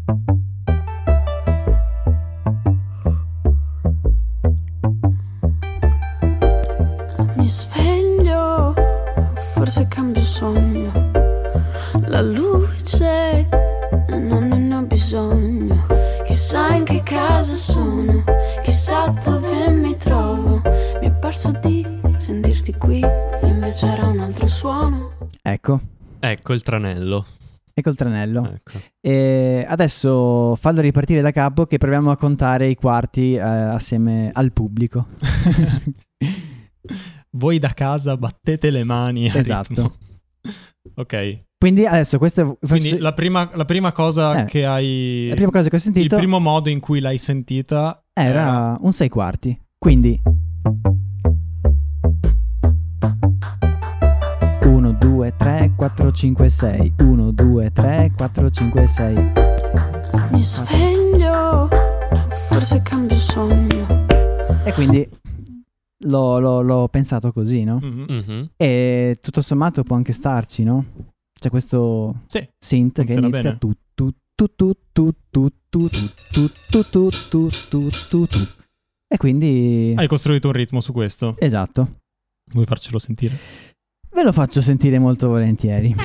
Mi 7.37 7.47
sveglio, 7.47 8.73
forse 9.53 9.87
cambio 9.87 10.21
sogno. 10.23 10.91
La 12.07 12.19
luce, 12.19 13.47
non 14.09 14.49
ne 14.49 14.75
ho 14.75 14.81
bisogno. 14.81 15.85
Chissà 16.25 16.73
in 16.73 16.83
che 16.83 17.01
casa 17.03 17.55
sono, 17.55 18.21
chissà 18.61 19.07
dove 19.23 19.69
mi 19.69 19.95
trovo. 19.95 20.61
Mi 20.99 21.07
è 21.07 21.13
parso 21.13 21.57
di 21.63 21.87
sentirti 22.17 22.73
qui, 22.73 23.01
e 23.01 23.47
invece 23.47 23.87
era 23.87 24.05
un 24.05 24.19
altro 24.19 24.47
suono. 24.47 25.13
Ecco, 25.41 25.79
Ecco 26.19 26.51
il 26.51 26.61
tranello. 26.63 27.25
Ecco 27.79 27.89
il 27.89 27.95
tranello. 27.95 28.51
Ecco. 28.53 28.79
E 29.01 29.65
adesso 29.67 30.55
fallo 30.55 30.81
ripartire 30.81 31.21
da 31.21 31.31
capo 31.31 31.65
che 31.65 31.77
proviamo 31.77 32.11
a 32.11 32.17
contare 32.17 32.69
i 32.69 32.75
quarti 32.75 33.33
eh, 33.33 33.39
assieme 33.39 34.29
al 34.33 34.51
pubblico. 34.53 35.07
Voi 37.31 37.59
da 37.59 37.73
casa 37.73 38.17
battete 38.17 38.71
le 38.71 38.83
mani 38.83 39.27
Esatto. 39.27 39.95
Ok, 40.95 41.43
Quindi 41.57 41.85
adesso 41.85 42.17
questa 42.17 42.41
è 42.41 42.45
quindi 42.45 42.89
forse 42.89 42.99
la 42.99 43.13
prima, 43.13 43.49
la 43.53 43.65
prima 43.65 43.91
cosa 43.91 44.41
Eh, 44.41 44.45
che 44.45 44.65
hai... 44.65 45.27
la 45.29 45.35
prima 45.35 45.51
cosa 45.51 45.69
che 45.69 45.75
ho 45.75 45.77
il 45.77 45.83
sentito 45.83 46.17
primo 46.17 46.39
modo 46.39 46.69
in 46.69 46.79
cui 46.79 46.99
l'hai 46.99 47.17
sentita 47.17 48.03
era 48.13 48.75
un 48.79 48.93
6 48.93 49.09
quarti. 49.09 49.59
Quindi 49.77 50.19
1, 50.23 50.33
2, 55.29 55.33
3, 55.37 55.73
4, 55.75 56.11
5, 56.11 56.49
6. 56.49 56.93
1, 56.99 57.31
2, 57.31 57.71
3, 57.71 58.11
4, 58.15 58.49
5, 58.49 58.87
6. 58.87 59.15
Mi 60.31 60.43
sveglio, 60.43 61.67
forse 62.47 62.81
cambio 62.81 63.15
sogno. 63.15 64.05
E 64.65 64.73
quindi 64.73 65.07
l'ho, 66.05 66.39
l'ho- 66.39 66.61
l'ho 66.61 66.87
pensato 66.87 67.31
così, 67.31 67.63
no? 67.63 67.79
Mhm. 67.81 68.05
Mhm. 68.09 68.49
E 68.57 69.17
tutto 69.21 69.41
sommato 69.41 69.83
può 69.83 69.95
anche 69.95 70.13
starci, 70.13 70.63
no? 70.63 70.85
C'è 71.39 71.49
questo 71.49 72.21
Sì, 72.25 72.47
synth 72.57 73.03
che 73.05 73.13
inizia 73.13 73.29
bene. 73.29 73.57
tu 73.59 73.71
tu 73.93 74.11
tu 74.35 74.47
tu 74.55 74.73
tu 74.91 75.11
tu 75.29 75.49
tu 75.69 75.89
tu 75.89 76.09
tu 76.29 76.49
tu 76.71 76.83
tu 76.89 77.09
tu 77.29 77.49
tu 77.69 77.89
tu 78.09 78.25
tu 78.25 78.39
e 79.07 79.17
quindi 79.17 79.93
hai 79.95 80.07
costruito 80.07 80.47
un 80.47 80.53
ritmo 80.53 80.79
su 80.81 80.91
questo. 80.91 81.35
esatto 81.39 81.97
Vuoi 82.51 82.65
farcelo 82.65 82.97
sentire? 82.99 83.37
Ve 84.13 84.23
lo 84.23 84.31
faccio 84.31 84.61
sentire 84.61 84.99
molto 84.99 85.27
volentieri 85.27 85.95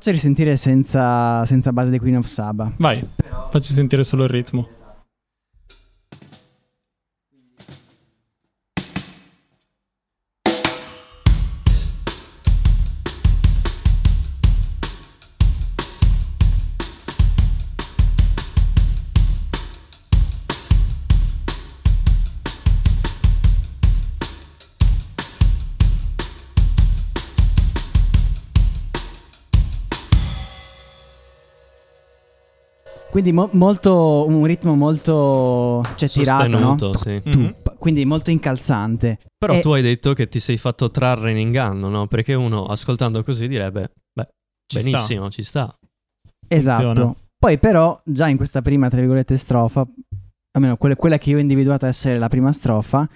faccio 0.00 0.12
risentire 0.12 0.56
senza, 0.56 1.44
senza 1.44 1.74
base 1.74 1.90
di 1.90 1.98
Queen 1.98 2.16
of 2.16 2.24
Saba 2.24 2.72
Vai, 2.78 3.06
facci 3.50 3.74
sentire 3.74 4.02
solo 4.02 4.24
il 4.24 4.30
ritmo. 4.30 4.79
Quindi 33.20 33.32
mo- 33.32 33.48
molto 33.52 34.26
un 34.28 34.44
ritmo 34.44 34.74
molto 34.74 35.82
cioè 35.96 36.08
tirato 36.08 36.58
no? 36.58 36.76
Sì. 36.94 37.20
Mhm. 37.24 37.32
Tup, 37.32 37.76
quindi 37.78 38.04
molto 38.04 38.30
incalzante 38.30 39.18
Però 39.38 39.54
E- 39.54 39.60
tu 39.60 39.70
hai 39.72 39.82
detto 39.82 40.12
che 40.12 40.28
ti 40.28 40.38
sei 40.40 40.56
fatto 40.58 40.90
trarre 40.90 41.30
in 41.30 41.38
inganno, 41.38 41.88
no? 41.88 42.06
Perché 42.06 42.34
uno 42.34 42.66
ascoltando 42.66 43.22
così 43.24 43.48
direbbe, 43.48 43.92
beh, 44.12 44.28
Ci 44.66 44.80
sta. 44.80 44.90
benissimo, 44.90 45.30
ci 45.30 45.42
sta. 45.42 45.74
Esatto. 46.46 46.84
Funziona. 46.84 47.14
Poi 47.38 47.58
però 47.58 47.98
già 48.04 48.28
in 48.28 48.36
questa 48.36 48.60
prima, 48.60 48.88
tra 48.90 48.98
virgolette, 48.98 49.36
strofa, 49.38 49.86
almeno 50.52 50.76
quella, 50.76 50.94
quella 50.96 51.16
che 51.16 51.30
io 51.30 51.36
ho 51.38 51.40
individuato 51.40 51.86
essere 51.86 52.18
la 52.18 52.28
prima 52.28 52.52
strofa, 52.52 53.08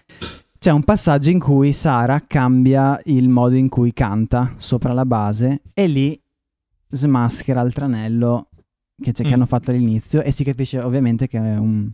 c'è 0.58 0.70
un 0.70 0.82
passaggio 0.82 1.28
in 1.28 1.38
cui 1.40 1.75
Sara 1.75 2.23
cambia 2.26 2.99
il 3.04 3.28
modo 3.28 3.54
in 3.56 3.68
cui 3.68 3.92
canta 3.92 4.54
sopra 4.56 4.94
la 4.94 5.04
base 5.04 5.61
e 5.75 5.87
lì 5.87 6.18
smaschera 6.88 7.61
il 7.61 7.75
tranello 7.75 8.49
che, 9.02 9.12
c'è- 9.12 9.22
che 9.22 9.30
Mm. 9.30 9.32
hanno 9.34 9.46
fatto 9.46 9.70
all'inizio 9.70 10.22
e 10.22 10.30
si 10.30 10.44
capisce 10.44 10.78
ovviamente 10.78 11.26
che 11.26 11.38
è 11.38 11.56
un, 11.56 11.90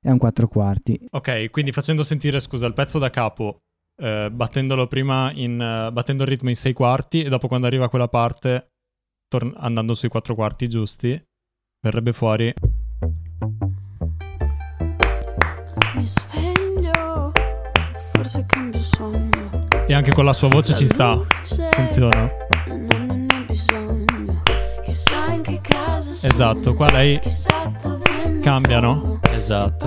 è 0.00 0.10
un 0.10 0.18
quattro 0.18 0.46
quarti. 0.48 0.98
Ok, 1.10 1.50
quindi 1.50 1.72
facendo 1.72 2.02
sentire, 2.02 2.40
scusa, 2.40 2.66
il 2.66 2.72
pezzo 2.72 2.98
da 2.98 3.10
capo, 3.10 3.58
eh, 4.00 4.30
battendolo 4.32 4.86
prima 4.86 5.30
in... 5.34 5.60
eh, 5.60 5.90
battendo 5.92 6.22
il 6.22 6.28
ritmo 6.28 6.48
in 6.48 6.56
sei 6.56 6.72
quarti 6.72 7.22
e 7.22 7.28
dopo 7.28 7.48
quando 7.48 7.66
arriva 7.66 7.88
quella 7.88 8.08
parte, 8.08 8.68
tor- 9.28 9.52
andando 9.56 9.94
sui 9.94 10.08
quattro 10.08 10.34
quarti 10.34 10.68
giusti, 10.68 11.20
verrebbe 11.80 12.12
fuori... 12.12 12.52
Mi 15.94 16.06
sveglio, 16.06 17.32
forse 18.12 18.44
cambio 18.46 18.80
sogno. 18.80 19.66
E 19.88 19.94
anche 19.94 20.12
con 20.12 20.24
la 20.24 20.32
sua 20.34 20.48
voce 20.48 20.72
La 20.72 20.76
ci 20.78 20.86
sta. 20.86 21.14
luce, 21.14 21.68
Funziona. 21.72 22.30
Esatto, 26.26 26.74
qua 26.74 26.90
lei 26.90 27.18
Chissà 27.20 27.72
dove 27.82 28.26
mi 28.28 28.40
cambia, 28.40 28.80
no? 28.80 29.20
trovo. 29.20 29.20
Esatto. 29.36 29.84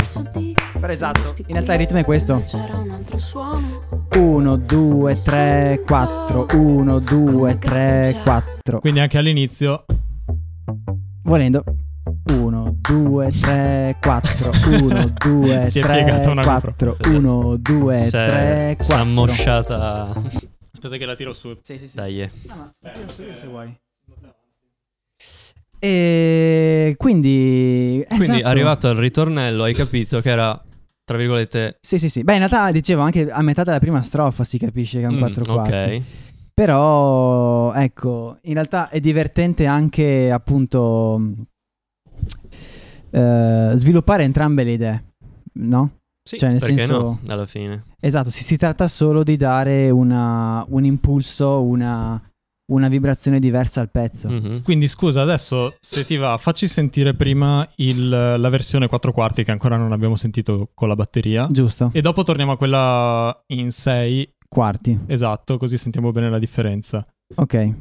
Però 0.79 0.91
esatto, 0.93 1.33
in 1.37 1.53
realtà 1.53 1.73
il 1.73 1.79
ritmo 1.79 1.97
è 1.99 2.05
questo. 2.05 2.33
invece 2.33 2.57
era 2.57 2.77
un 2.77 2.91
altro 2.91 3.17
suono. 3.17 3.83
1, 4.15 4.55
2, 4.57 5.13
3, 5.15 5.83
4, 5.85 6.47
1, 6.53 6.99
2, 6.99 7.57
3, 7.57 8.21
4. 8.23 8.79
Quindi 8.79 8.99
anche 8.99 9.17
all'inizio... 9.17 9.85
Volendo. 11.23 11.63
1, 12.31 12.75
2, 12.79 13.31
3, 13.41 13.97
4. 14.01 14.51
1, 14.81 15.13
2, 15.17 15.65
Si 15.67 15.79
è 15.79 15.81
3, 15.81 15.93
piegata 16.03 16.29
una 16.31 16.43
4. 16.43 16.73
GoPro. 16.77 17.09
1, 17.11 17.55
2, 17.57 17.97
Si 17.97 18.05
è- 18.07 18.09
3, 18.09 18.77
si 18.79 18.91
è 18.91 18.95
4. 18.95 18.95
ammosciata. 18.95 20.11
Aspetta 20.71 20.95
che 20.97 21.05
la 21.05 21.15
tiro 21.15 21.33
su. 21.33 21.55
Sì, 21.61 21.77
sì, 21.77 21.89
sì. 21.89 21.95
Dai, 21.97 22.21
eh. 22.21 22.31
No, 22.47 22.55
no, 22.55 22.69
tiro 22.93 23.07
su 23.13 23.21
io 23.23 23.35
se 23.35 23.47
vuoi. 23.47 23.77
E 25.79 26.95
quindi. 26.97 28.03
Quindi 28.07 28.25
esatto. 28.25 28.47
arrivato 28.47 28.87
al 28.89 28.95
ritornello 28.97 29.63
hai 29.63 29.73
capito 29.73 30.19
che 30.21 30.29
era, 30.29 30.61
tra 31.05 31.17
virgolette, 31.17 31.77
Sì, 31.81 31.97
sì, 31.97 32.09
sì. 32.09 32.23
Beh, 32.23 32.33
in 32.33 32.39
realtà 32.39 32.71
dicevo 32.71 33.01
anche 33.01 33.29
a 33.29 33.41
metà 33.41 33.63
della 33.63 33.79
prima 33.79 34.01
strofa 34.01 34.43
si 34.43 34.57
capisce 34.57 34.99
che 34.99 35.05
è 35.05 35.07
un 35.07 35.15
mm, 35.15 35.19
4 35.19 35.43
quarti. 35.45 35.71
ok. 35.95 36.01
Però 36.53 37.71
ecco, 37.73 38.37
in 38.41 38.53
realtà 38.53 38.89
è 38.89 38.99
divertente 38.99 39.65
anche 39.65 40.29
appunto 40.29 41.21
eh, 43.11 43.71
sviluppare 43.75 44.23
entrambe 44.23 44.63
le 44.63 44.71
idee, 44.71 45.03
no? 45.53 45.91
Sì, 46.21 46.37
Cioè, 46.37 46.49
nel 46.49 46.59
perché 46.59 46.77
senso- 46.79 46.99
no, 47.01 47.19
alla 47.27 47.45
fine. 47.45 47.85
Esatto, 47.99 48.29
si, 48.29 48.43
si 48.43 48.57
tratta 48.57 48.87
solo 48.87 49.23
di 49.23 49.35
dare 49.37 49.89
una- 49.89 50.63
un 50.69 50.83
impulso, 50.85 51.63
una, 51.63 52.21
una 52.69 52.87
vibrazione 52.87 53.39
diversa 53.39 53.81
al 53.81 53.91
pezzo. 53.91 54.27
Mhm. 54.29 54.63
Quindi 54.63 54.87
scusa, 54.87 55.21
adesso 55.21 55.75
se 55.79 56.05
ti 56.05 56.15
va, 56.17 56.37
facci 56.37 56.67
sentire 56.67 57.13
prima 57.13 57.67
il- 57.77 58.09
la 58.09 58.49
versione 58.49 58.87
4 58.87 59.11
quarti 59.11 59.43
che 59.43 59.51
ancora 59.51 59.77
non 59.77 59.91
abbiamo 59.91 60.15
sentito 60.15 60.69
con 60.73 60.87
la 60.87 60.95
batteria. 60.95 61.47
Giusto? 61.51 61.89
E 61.93 62.01
dopo 62.01 62.23
torniamo 62.23 62.53
a 62.53 62.57
quella 62.57 63.43
in 63.47 63.71
6, 63.71 64.33
Quarti. 64.47 64.97
esatto, 65.07 65.57
così 65.57 65.77
sentiamo 65.77 66.11
bene 66.11 66.29
la 66.29 66.39
differenza. 66.39 67.05
Ok. 67.35 67.73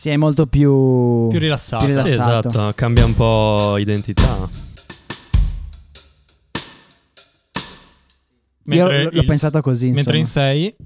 Sì, 0.00 0.08
è 0.08 0.16
molto 0.16 0.46
più... 0.46 1.28
Più 1.28 1.38
rilassato. 1.38 1.84
Più 1.84 1.94
Sì, 1.98 2.08
rilassato. 2.08 2.48
esatto, 2.48 2.72
cambia 2.74 3.04
un 3.04 3.14
po' 3.14 3.76
identità. 3.76 4.48
Io 8.64 8.84
Mentre 8.86 9.02
l- 9.02 9.08
l'ho 9.12 9.20
il- 9.20 9.26
pensato 9.26 9.60
così, 9.60 9.90
Mentre 9.90 10.14
in 10.14 10.20
insomma. 10.20 10.46
6 10.46 10.76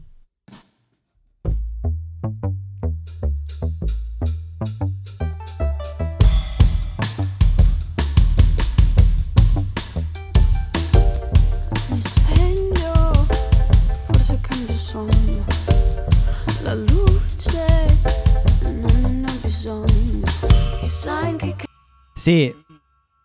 Sì, 22.15 22.55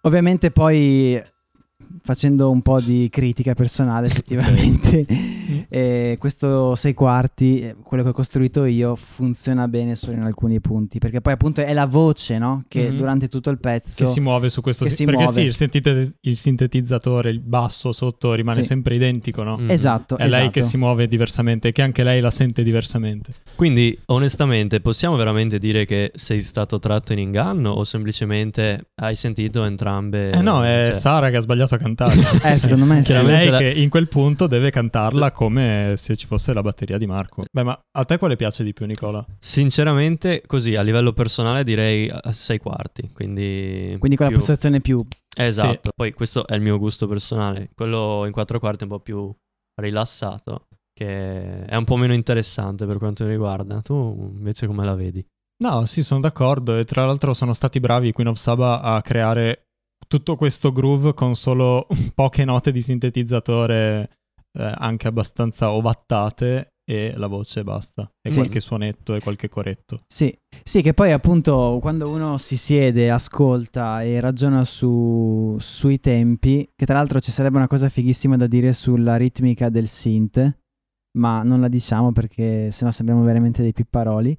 ovviamente 0.01 0.51
poi 0.51 1.21
facendo 2.01 2.49
un 2.49 2.61
po' 2.61 2.79
di 2.81 3.07
critica 3.11 3.53
personale 3.53 4.07
effettivamente, 4.09 5.05
eh, 5.69 6.15
questo 6.19 6.75
6 6.75 6.93
quarti, 6.93 7.73
quello 7.83 8.03
che 8.03 8.09
ho 8.09 8.13
costruito 8.13 8.65
io, 8.65 8.95
funziona 8.95 9.67
bene 9.67 9.95
solo 9.95 10.13
in 10.17 10.23
alcuni 10.23 10.59
punti, 10.59 10.99
perché 10.99 11.21
poi 11.21 11.33
appunto 11.33 11.61
è 11.61 11.73
la 11.73 11.85
voce, 11.85 12.37
no? 12.37 12.63
Che 12.67 12.89
Mhm. 12.89 12.95
durante 12.97 13.27
tutto 13.27 13.49
il 13.49 13.59
pezzo... 13.59 14.03
che 14.03 14.09
si 14.09 14.19
muove 14.19 14.49
su 14.49 14.61
questo 14.61 14.85
che 14.85 14.91
si- 14.91 15.05
perché 15.05 15.23
muove. 15.23 15.39
sì, 15.39 15.45
il, 15.45 15.53
sentite- 15.53 16.13
il 16.21 16.37
sintetizzatore, 16.37 17.29
il 17.29 17.39
basso 17.39 17.91
sotto 17.91 18.33
rimane 18.33 18.61
Sì. 18.61 18.67
sempre 18.67 18.95
identico, 18.95 19.43
no? 19.43 19.57
Mm. 19.57 19.69
Esatto, 19.69 20.17
È 20.17 20.27
lei 20.27 20.49
che 20.49 20.59
esatto. 20.59 20.65
si 20.67 20.77
muove 20.77 21.07
diversamente, 21.07 21.71
che 21.71 21.81
anche 21.81 22.03
lei 22.03 22.19
la 22.21 22.31
sente 22.31 22.63
diversamente. 22.63 23.33
Quindi, 23.55 23.97
onestamente, 24.07 24.79
possiamo 24.81 25.15
veramente 25.15 25.57
dire 25.57 25.85
che 25.85 26.11
sei 26.15 26.41
stato 26.41 26.79
tratto 26.79 27.13
in 27.13 27.19
inganno 27.19 27.71
o 27.71 27.83
semplicemente 27.83 28.89
hai 28.95 29.15
sentito 29.15 29.63
entrambe? 29.63 30.29
Eh 30.31 30.41
no, 30.41 30.63
è 30.63 30.83
cioè- 30.87 30.95
Sara 30.95 31.29
che 31.29 31.37
ha 31.37 31.41
sbagliato 31.41 31.75
a 31.75 31.77
cantare. 31.77 32.17
Eh, 32.49 32.57
secondo 32.57 32.85
me 32.85 33.03
sì. 33.03 33.11
È 33.11 33.15
Chiaramente 33.15 33.39
lei 33.43 33.49
la- 33.49 33.57
che 33.59 33.79
in 33.79 33.89
quel 33.89 34.07
punto 34.07 34.47
deve 34.47 34.71
cantarla 34.71 35.31
come 35.39 35.93
se 35.95 36.17
ci 36.17 36.25
fosse 36.27 36.51
la 36.51 36.61
batteria 36.61 36.97
di 36.97 37.05
Marco. 37.05 37.45
Beh, 37.49 37.63
ma 37.63 37.81
a 37.97 38.03
te 38.03 38.17
quale 38.17 38.35
piace 38.35 38.61
di 38.61 38.73
più, 38.73 38.85
Nicola? 38.85 39.25
Sinceramente, 39.39 40.43
così 40.45 40.75
a 40.75 40.81
livello 40.81 41.13
personale 41.13 41.63
direi 41.63 42.09
a 42.09 42.33
sei 42.33 42.57
quarti. 42.57 43.09
Quindi, 43.13 43.95
Quindi 43.99 44.17
con 44.17 44.25
la 44.25 44.31
più- 44.33 44.39
postazione 44.39 44.81
più... 44.81 45.01
Esatto, 45.33 45.91
poi 45.95 46.11
questo 46.11 46.45
è 46.45 46.55
il 46.55 46.61
mio 46.61 46.77
gusto 46.77 47.07
personale. 47.07 47.69
Quello 47.73 48.25
in 48.25 48.33
quattro 48.33 48.59
quarti 48.59 48.81
è 48.81 48.87
un 48.87 48.89
po' 48.89 48.99
più 48.99 49.33
rilassato, 49.79 50.67
che 50.93 51.63
è 51.63 51.75
un 51.77 51.85
po' 51.85 51.95
meno 51.95 52.13
interessante 52.13 52.85
per 52.85 52.97
quanto 52.97 53.23
mi 53.23 53.29
riguarda. 53.29 53.81
Tu 53.81 54.33
invece 54.35 54.67
come 54.67 54.83
la 54.83 54.95
vedi? 54.95 55.25
No, 55.63 55.85
sì, 55.85 56.03
sono 56.03 56.19
d'accordo. 56.19 56.77
E 56.77 56.83
tra 56.83 57.05
l'altro 57.05 57.33
sono 57.33 57.53
stati 57.53 57.79
bravi 57.79 58.11
Queen 58.11 58.27
of 58.27 58.37
Saba 58.37 58.81
a 58.81 59.01
creare 59.01 59.67
tutto 60.05 60.35
questo 60.35 60.73
groove 60.73 61.13
con 61.13 61.33
solo 61.35 61.87
poche 62.13 62.43
note 62.43 62.73
di 62.73 62.81
sintetizzatore 62.81 64.18
eh, 64.57 64.73
anche 64.77 65.07
abbastanza 65.07 65.71
ovattate 65.71 66.67
e 66.89 67.13
la 67.17 67.27
voce 67.27 67.63
basta. 67.63 68.09
E 68.19 68.29
Sì. 68.29 68.37
qualche 68.37 68.59
suonetto 68.59 69.13
e 69.13 69.19
qualche 69.19 69.47
coretto. 69.47 70.01
Sì, 70.07 70.35
sì, 70.63 70.81
che 70.81 70.93
poi 70.95 71.11
appunto 71.11 71.77
quando 71.81 72.09
uno 72.09 72.37
si 72.39 72.57
siede, 72.57 73.11
ascolta 73.11 74.01
e 74.01 74.19
ragiona 74.19 74.63
su- 74.65 75.55
sui 75.59 75.99
tempi, 75.99 76.67
che 76.75 76.85
tra 76.87 76.95
l'altro 76.95 77.19
ci 77.19 77.29
sarebbe 77.31 77.57
una 77.57 77.67
cosa 77.67 77.89
fighissima 77.89 78.37
da 78.37 78.47
dire 78.47 78.73
sulla 78.73 79.17
ritmica 79.17 79.69
del 79.69 79.87
synth, 79.87 80.57
ma 81.19 81.43
non 81.43 81.59
la 81.61 81.67
diciamo 81.67 82.11
perché 82.11 82.71
sennò 82.71 82.89
sembriamo 82.91 83.23
veramente 83.23 83.61
dei 83.61 83.73
pipparoli. 83.73 84.35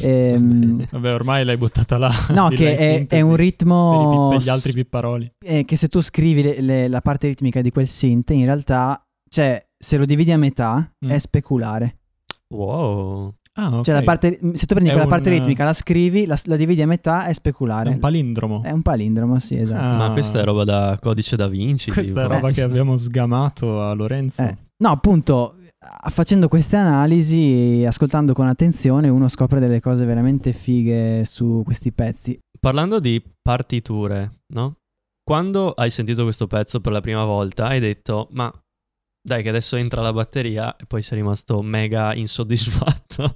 Ehm, 0.00 0.86
Vabbè, 0.90 1.12
ormai 1.14 1.44
l'hai 1.44 1.56
buttata 1.56 1.98
là. 1.98 2.10
no, 2.30 2.48
che 2.48 2.74
è, 2.74 3.06
è 3.06 3.20
un 3.20 3.30
per, 3.30 3.40
i 3.40 3.44
ritmo 3.44 4.28
per 4.30 4.40
gli 4.42 4.48
altri 4.48 4.72
pipparoli. 4.72 5.30
eh, 5.44 5.64
che 5.64 5.76
se 5.76 5.88
tu 5.88 6.00
scrivi 6.00 6.42
le- 6.42 6.60
le- 6.60 6.88
la 6.88 7.00
parte 7.00 7.28
ritmica 7.28 7.60
di 7.60 7.70
quel 7.70 7.86
synth, 7.86 8.30
in 8.30 8.44
realtà, 8.44 9.00
cioè, 9.28 9.64
se 9.78 9.96
lo 9.96 10.04
dividi 10.04 10.32
a 10.32 10.38
metà, 10.38 10.90
Mm. 11.04 11.10
è 11.10 11.18
speculare. 11.18 11.98
Wow. 12.54 13.34
Ah, 13.58 13.68
ok. 13.78 13.84
Cioè, 13.84 13.94
la 13.94 14.02
parte, 14.02 14.38
se 14.52 14.66
tu 14.66 14.74
prendi 14.74 14.90
È 14.90 14.92
quella 14.92 15.06
parte 15.08 15.30
un- 15.30 15.36
ritmica, 15.36 15.64
la 15.64 15.72
scrivi, 15.72 16.26
la, 16.26 16.38
la 16.44 16.56
dividi 16.56 16.82
a 16.82 16.86
metà, 16.86 17.24
è 17.24 17.30
È 17.30 17.32
speculare. 17.32 17.88
un 17.88 17.98
palindromo. 17.98 18.62
È 18.62 18.70
un 18.70 18.82
palindromo, 18.82 19.38
sì, 19.38 19.56
esatto. 19.56 19.82
Ah, 19.82 19.96
Ma 20.08 20.12
questa 20.12 20.40
è 20.40 20.44
roba 20.44 20.64
da 20.64 20.98
codice 21.00 21.36
da 21.36 21.48
Vinci. 21.48 21.90
Questa 21.90 22.20
è 22.20 22.22
tipo. 22.24 22.34
roba 22.34 22.50
che 22.50 22.60
abbiamo 22.62 22.96
sgamato 22.96 23.80
a 23.82 23.92
Lorenzo. 23.94 24.42
Eh, 24.42 24.56
No, 24.78 24.90
appunto, 24.90 25.54
facendo 26.10 26.48
queste 26.48 26.76
analisi, 26.76 27.82
ascoltando 27.86 28.34
con 28.34 28.46
attenzione, 28.46 29.08
uno 29.08 29.26
scopre 29.28 29.58
delle 29.58 29.80
cose 29.80 30.04
veramente 30.04 30.52
fighe 30.52 31.24
su 31.24 31.62
questi 31.64 31.92
pezzi. 31.92 32.38
Parlando 32.60 33.00
di 33.00 33.22
partiture, 33.40 34.40
no? 34.52 34.74
Quando 35.24 35.70
hai 35.72 35.88
sentito 35.90 36.24
questo 36.24 36.46
pezzo 36.46 36.80
per 36.80 36.92
la 36.92 37.00
prima 37.00 37.24
volta 37.24 37.68
hai 37.68 37.80
detto, 37.80 38.28
ma 38.32 38.52
dai 39.26 39.42
che 39.42 39.48
adesso 39.48 39.74
entra 39.76 40.00
la 40.02 40.12
batteria 40.12 40.76
e 40.76 40.86
poi 40.86 41.02
sei 41.02 41.18
rimasto 41.18 41.60
mega 41.62 42.14
insoddisfatto. 42.14 43.34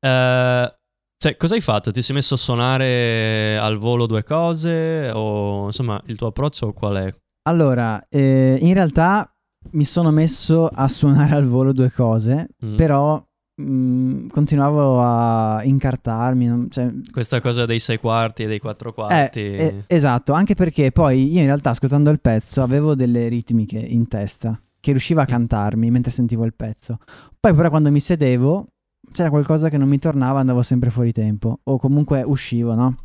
Eh, 0.00 0.74
cioè, 1.18 1.36
cosa 1.36 1.54
hai 1.54 1.60
fatto? 1.60 1.90
Ti 1.90 2.02
sei 2.02 2.14
messo 2.14 2.34
a 2.34 2.36
suonare 2.36 3.58
al 3.58 3.76
volo 3.78 4.06
due 4.06 4.22
cose? 4.22 5.10
O 5.12 5.66
insomma, 5.66 6.00
il 6.06 6.16
tuo 6.16 6.28
approccio 6.28 6.72
qual 6.72 6.96
è? 6.96 7.14
Allora, 7.48 8.04
eh, 8.08 8.58
in 8.60 8.72
realtà 8.74 9.28
mi 9.72 9.84
sono 9.84 10.10
messo 10.10 10.68
a 10.68 10.86
suonare 10.88 11.34
al 11.34 11.46
volo 11.46 11.72
due 11.72 11.90
cose, 11.90 12.48
Mm. 12.64 12.76
però 12.76 13.20
mh, 13.58 14.26
continuavo 14.28 15.00
a 15.00 15.62
incartarmi. 15.64 16.46
non- 16.46 16.70
cioè, 16.70 16.92
Questa 17.10 17.40
cosa 17.40 17.64
dei 17.66 17.78
sei 17.78 17.98
quarti 17.98 18.42
e 18.42 18.46
dei 18.46 18.58
quattro 18.60 18.90
eh, 18.90 18.92
quarti. 18.92 19.40
eh, 19.40 19.84
esatto, 19.86 20.34
anche 20.34 20.54
perché 20.54 20.92
poi 20.92 21.32
io 21.32 21.40
in 21.40 21.46
realtà 21.46 21.70
ascoltando 21.70 22.10
il 22.10 22.20
pezzo 22.20 22.62
avevo 22.62 22.94
delle 22.94 23.28
ritmiche 23.28 23.78
in 23.78 24.06
testa 24.08 24.60
che 24.86 24.92
riusciva 24.92 25.22
a 25.22 25.26
cantarmi 25.26 25.90
mentre 25.90 26.12
sentivo 26.12 26.44
il 26.44 26.54
pezzo. 26.54 26.98
Poi 27.40 27.52
però 27.52 27.70
quando 27.70 27.90
mi 27.90 27.98
sedevo 27.98 28.68
c'era 29.10 29.30
qualcosa 29.30 29.68
che 29.68 29.78
non 29.78 29.88
mi 29.88 29.98
tornava, 29.98 30.38
andavo 30.38 30.62
sempre 30.62 30.90
fuori 30.90 31.10
tempo 31.10 31.58
o 31.64 31.76
comunque 31.76 32.22
uscivo, 32.22 32.72
no? 32.74 32.96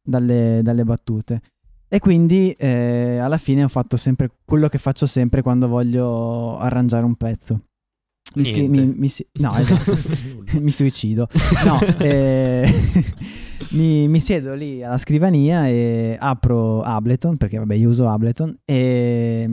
Dalle, 0.00 0.60
dalle 0.62 0.84
battute. 0.84 1.42
E 1.88 1.98
quindi 1.98 2.52
eh, 2.52 3.18
alla 3.18 3.38
fine 3.38 3.64
ho 3.64 3.68
fatto 3.68 3.96
sempre 3.96 4.30
quello 4.44 4.68
che 4.68 4.78
faccio 4.78 5.06
sempre 5.06 5.42
quando 5.42 5.66
voglio 5.66 6.56
arrangiare 6.56 7.04
un 7.04 7.16
pezzo. 7.16 7.62
Mi, 8.36 8.44
scri- 8.44 8.68
mi- 8.68 8.94
mi 8.96 9.08
si- 9.08 9.26
no, 9.40 9.54
esatto. 9.58 9.96
mi 10.60 10.70
suicido. 10.70 11.26
No, 11.64 11.80
eh, 11.98 12.64
mi, 13.74 14.06
mi 14.06 14.20
siedo 14.20 14.54
lì 14.54 14.84
alla 14.84 14.98
scrivania 14.98 15.66
e 15.66 16.16
apro 16.16 16.82
Ableton, 16.82 17.36
perché 17.38 17.58
vabbè 17.58 17.74
io 17.74 17.88
uso 17.88 18.08
Ableton, 18.08 18.56
e 18.64 19.48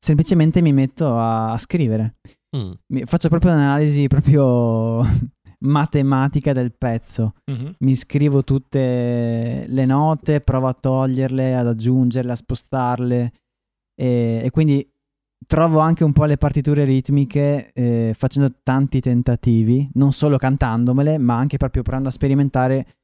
semplicemente 0.00 0.62
mi 0.62 0.72
metto 0.72 1.18
a, 1.18 1.52
a 1.52 1.58
scrivere. 1.58 2.16
Mm. 2.56 2.72
Mi- 2.94 3.04
faccio 3.04 3.28
proprio 3.28 3.52
un'analisi 3.52 4.08
proprio 4.08 5.02
matematica 5.60 6.52
del 6.52 6.72
pezzo. 6.72 7.34
Mhm. 7.50 7.74
Mi 7.80 7.94
scrivo 7.94 8.42
tutte 8.42 9.64
le 9.66 9.84
note, 9.84 10.40
provo 10.40 10.66
a 10.66 10.74
toglierle, 10.74 11.54
ad 11.54 11.68
aggiungerle, 11.68 12.32
a 12.32 12.36
spostarle 12.36 13.32
e, 13.94 14.40
e 14.44 14.50
quindi 14.50 14.88
trovo 15.46 15.78
anche 15.80 16.04
un 16.04 16.12
po' 16.12 16.24
le 16.24 16.36
partiture 16.36 16.84
ritmiche 16.84 17.72
eh, 17.72 18.14
facendo 18.16 18.54
tanti 18.62 19.00
tentativi, 19.00 19.88
non 19.94 20.12
solo 20.12 20.38
cantandomele, 20.38 21.18
ma 21.18 21.36
anche 21.36 21.56
proprio 21.56 21.82
provando 21.82 22.08
a 22.08 22.12
sperimentare 22.12 22.94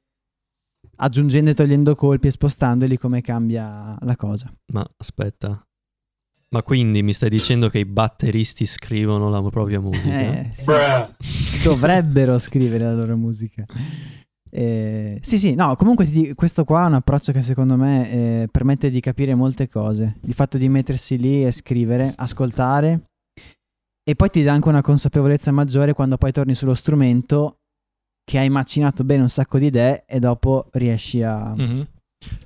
aggiungendo 0.97 1.51
e 1.51 1.55
togliendo 1.55 1.95
colpi 1.95 2.29
e 2.29 2.31
spostandoli 2.31 2.97
come 2.99 3.21
cambia 3.21 3.97
la 4.01 4.17
cosa. 4.17 4.53
Ma 4.73 4.87
aspetta. 4.97 5.61
Ma 6.57 6.62
quindi 6.62 7.03
mi 7.03 7.12
stai 7.12 7.29
dicendo 7.29 7.69
che 7.69 7.79
i 7.81 7.85
batteristi 7.85 8.64
scrivono 8.64 9.29
la 9.29 9.42
propria 9.42 9.79
musica? 9.79 10.09
Eh, 10.19 10.49
sì. 10.53 11.62
Dovrebbero 11.62 12.38
scrivere 12.38 12.85
la 12.85 12.95
loro 12.95 13.14
musica. 13.16 13.64
Eh, 14.51 15.19
sì, 15.21 15.38
sì, 15.38 15.55
no, 15.55 15.77
comunque 15.77 16.07
ti 16.07 16.11
di- 16.12 16.35
questo 16.35 16.64
qua 16.64 16.85
è 16.85 16.87
un 16.87 16.95
approccio 16.95 17.31
che 17.33 17.42
secondo 17.42 17.77
me 17.77 18.11
eh, 18.11 18.49
permette 18.51 18.90
di 18.90 19.01
capire 19.01 19.35
molte 19.35 19.69
cose. 19.69 20.16
Il 20.23 20.33
fatto 20.33 20.57
di 20.57 20.69
mettersi 20.71 21.19
lì 21.19 21.45
e 21.45 21.51
scrivere, 21.51 22.14
ascoltare 22.16 23.03
e 24.09 24.14
poi 24.14 24.31
ti 24.31 24.42
dà 24.42 24.53
anche 24.55 24.69
una 24.69 24.81
consapevolezza 24.81 25.51
maggiore 25.51 25.92
quando 25.92 26.16
poi 26.16 26.33
torni 26.33 26.55
sullo 26.55 26.75
strumento 26.75 27.57
che 28.25 28.38
hai 28.38 28.49
macinato 28.49 29.05
bene 29.05 29.23
un 29.25 29.29
sacco 29.31 29.59
di 29.59 29.66
idee 29.66 30.05
e 30.07 30.19
dopo 30.21 30.69
riesci 30.73 31.23
a, 31.23 31.53
Mhm. 31.55 31.87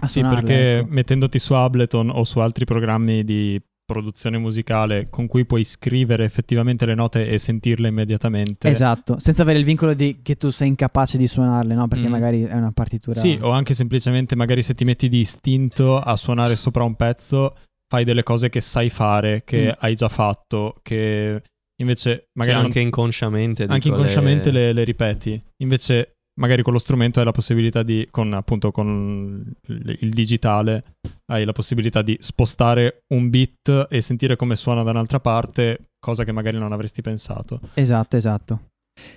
a 0.01 0.07
Sì, 0.09 0.21
perché 0.23 0.79
ecco. 0.79 0.87
mettendoti 0.91 1.39
su 1.39 1.53
Ableton 1.53 2.11
o 2.11 2.25
su 2.25 2.41
altri 2.41 2.65
programmi 2.65 3.23
di 3.25 3.61
produzione 3.91 4.39
musicale 4.39 5.09
con 5.11 5.27
cui 5.27 5.45
puoi 5.45 5.65
scrivere 5.65 6.25
effettivamente 6.25 6.87
le 6.87 6.95
note 6.95 7.29
e 7.29 7.39
sentirle 7.41 7.89
immediatamente. 7.89 8.69
Esatto, 8.69 9.19
senza 9.19 9.43
avere 9.43 9.59
il 9.59 9.65
vincolo 9.65 9.95
di 9.95 10.21
che 10.23 10.37
tu 10.37 10.51
sei 10.51 10.69
incapace 10.69 11.19
di 11.19 11.27
suonarle, 11.27 11.75
no? 11.75 11.89
Perché 11.89 12.07
Mm. 12.07 12.11
magari 12.11 12.43
è 12.45 12.55
una 12.55 12.71
partitura. 12.71 13.19
Sì, 13.19 13.37
o 13.41 13.51
anche 13.51 13.75
semplicemente 13.75 14.37
magari 14.37 14.63
se 14.63 14.75
ti 14.75 14.85
metti 14.85 15.09
di 15.09 15.19
istinto 15.19 15.99
a 15.99 16.15
suonare 16.17 16.55
sopra 16.55 16.85
un 16.85 16.95
pezzo, 16.95 17.57
fai 17.89 18.05
delle 18.05 18.23
cose 18.23 18.49
che 18.49 18.61
sai 18.61 18.91
fare, 18.91 19.43
che 19.45 19.67
Mm. 19.69 19.79
hai 19.81 19.95
già 19.97 20.09
fatto, 20.09 20.77
che 20.83 21.43
invece 21.81 22.29
magari 22.35 22.57
Sì, 22.57 22.63
non- 22.63 22.65
anche 22.67 22.81
inconsciamente. 22.81 23.65
anche 23.65 23.89
inconsciamente 23.89 24.51
le- 24.53 24.67
le... 24.67 24.73
le 24.73 24.85
ripeti. 24.85 25.41
Invece 25.63 26.13
magari 26.39 26.63
con 26.63 26.73
lo 26.73 26.79
strumento 26.79 27.19
hai 27.19 27.25
la 27.25 27.33
possibilità 27.33 27.83
di, 27.83 28.07
con 28.11 28.33
appunto 28.33 28.71
con 28.71 29.53
il 29.69 30.11
digitale, 30.11 30.97
hai 31.27 31.45
la 31.45 31.53
possibilità 31.53 32.03
di 32.03 32.17
spostare 32.21 33.03
un 33.15 33.29
beat 33.31 33.87
e 33.91 34.01
sentire 34.01 34.37
come 34.37 34.57
suona 34.57 34.83
da 34.83 34.91
un'altra 34.91 35.21
parte, 35.21 35.91
cosa 35.99 36.25
che 36.25 36.33
magari 36.33 36.59
non 36.59 36.73
avresti 36.73 37.03
pensato. 37.03 37.61
Esatto, 37.75 38.17
esatto. 38.17 38.69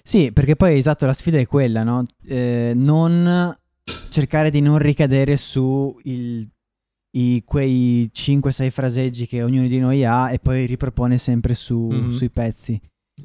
Sì, 0.01 0.31
perché 0.31 0.55
poi 0.55 0.77
esatto, 0.77 1.05
la 1.05 1.13
sfida 1.13 1.37
è 1.39 1.45
quella, 1.45 1.83
no? 1.83 2.05
Eh, 2.25 2.73
non 2.75 3.55
cercare 4.09 4.49
di 4.49 4.61
non 4.61 4.77
ricadere 4.77 5.35
su 5.37 5.97
il- 6.03 6.47
i- 7.17 7.43
quei 7.45 8.09
5-6 8.11 8.69
fraseggi 8.71 9.27
che 9.27 9.43
ognuno 9.43 9.67
di 9.67 9.79
noi 9.79 10.03
ha 10.05 10.31
e 10.31 10.39
poi 10.39 10.65
ripropone 10.65 11.17
sempre 11.17 11.53
su- 11.53 11.89
Mhm. 11.91 12.11
sui 12.11 12.29
pezzi. 12.29 12.73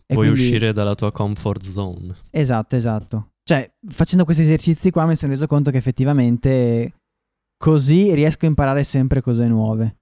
E 0.06 0.14
Puoi 0.14 0.26
quindi- 0.28 0.40
uscire 0.40 0.72
dalla 0.72 0.94
tua 0.94 1.12
comfort 1.12 1.62
zone. 1.62 2.16
Esatto, 2.30 2.76
esatto. 2.76 3.28
Cioè, 3.48 3.66
facendo 3.88 4.24
questi 4.24 4.42
esercizi 4.42 4.90
qua 4.90 5.06
mi 5.06 5.16
sono 5.16 5.32
reso 5.32 5.46
conto 5.46 5.70
che 5.70 5.78
effettivamente 5.78 6.96
così 7.56 8.12
riesco 8.12 8.44
a 8.44 8.48
imparare 8.48 8.84
sempre 8.84 9.22
cose 9.22 9.48
nuove. 9.48 10.00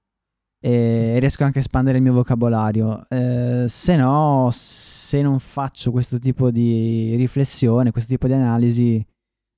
E 0.58 1.20
riesco 1.20 1.44
anche 1.44 1.58
a 1.58 1.60
espandere 1.60 1.98
il 1.98 2.02
mio 2.02 2.12
vocabolario. 2.12 3.06
Eh, 3.08 3.66
se 3.68 3.94
no, 3.94 4.48
se 4.50 5.22
non 5.22 5.38
faccio 5.38 5.92
questo 5.92 6.18
tipo 6.18 6.50
di 6.50 7.14
riflessione, 7.14 7.92
questo 7.92 8.10
tipo 8.10 8.26
di 8.26 8.32
analisi, 8.32 9.06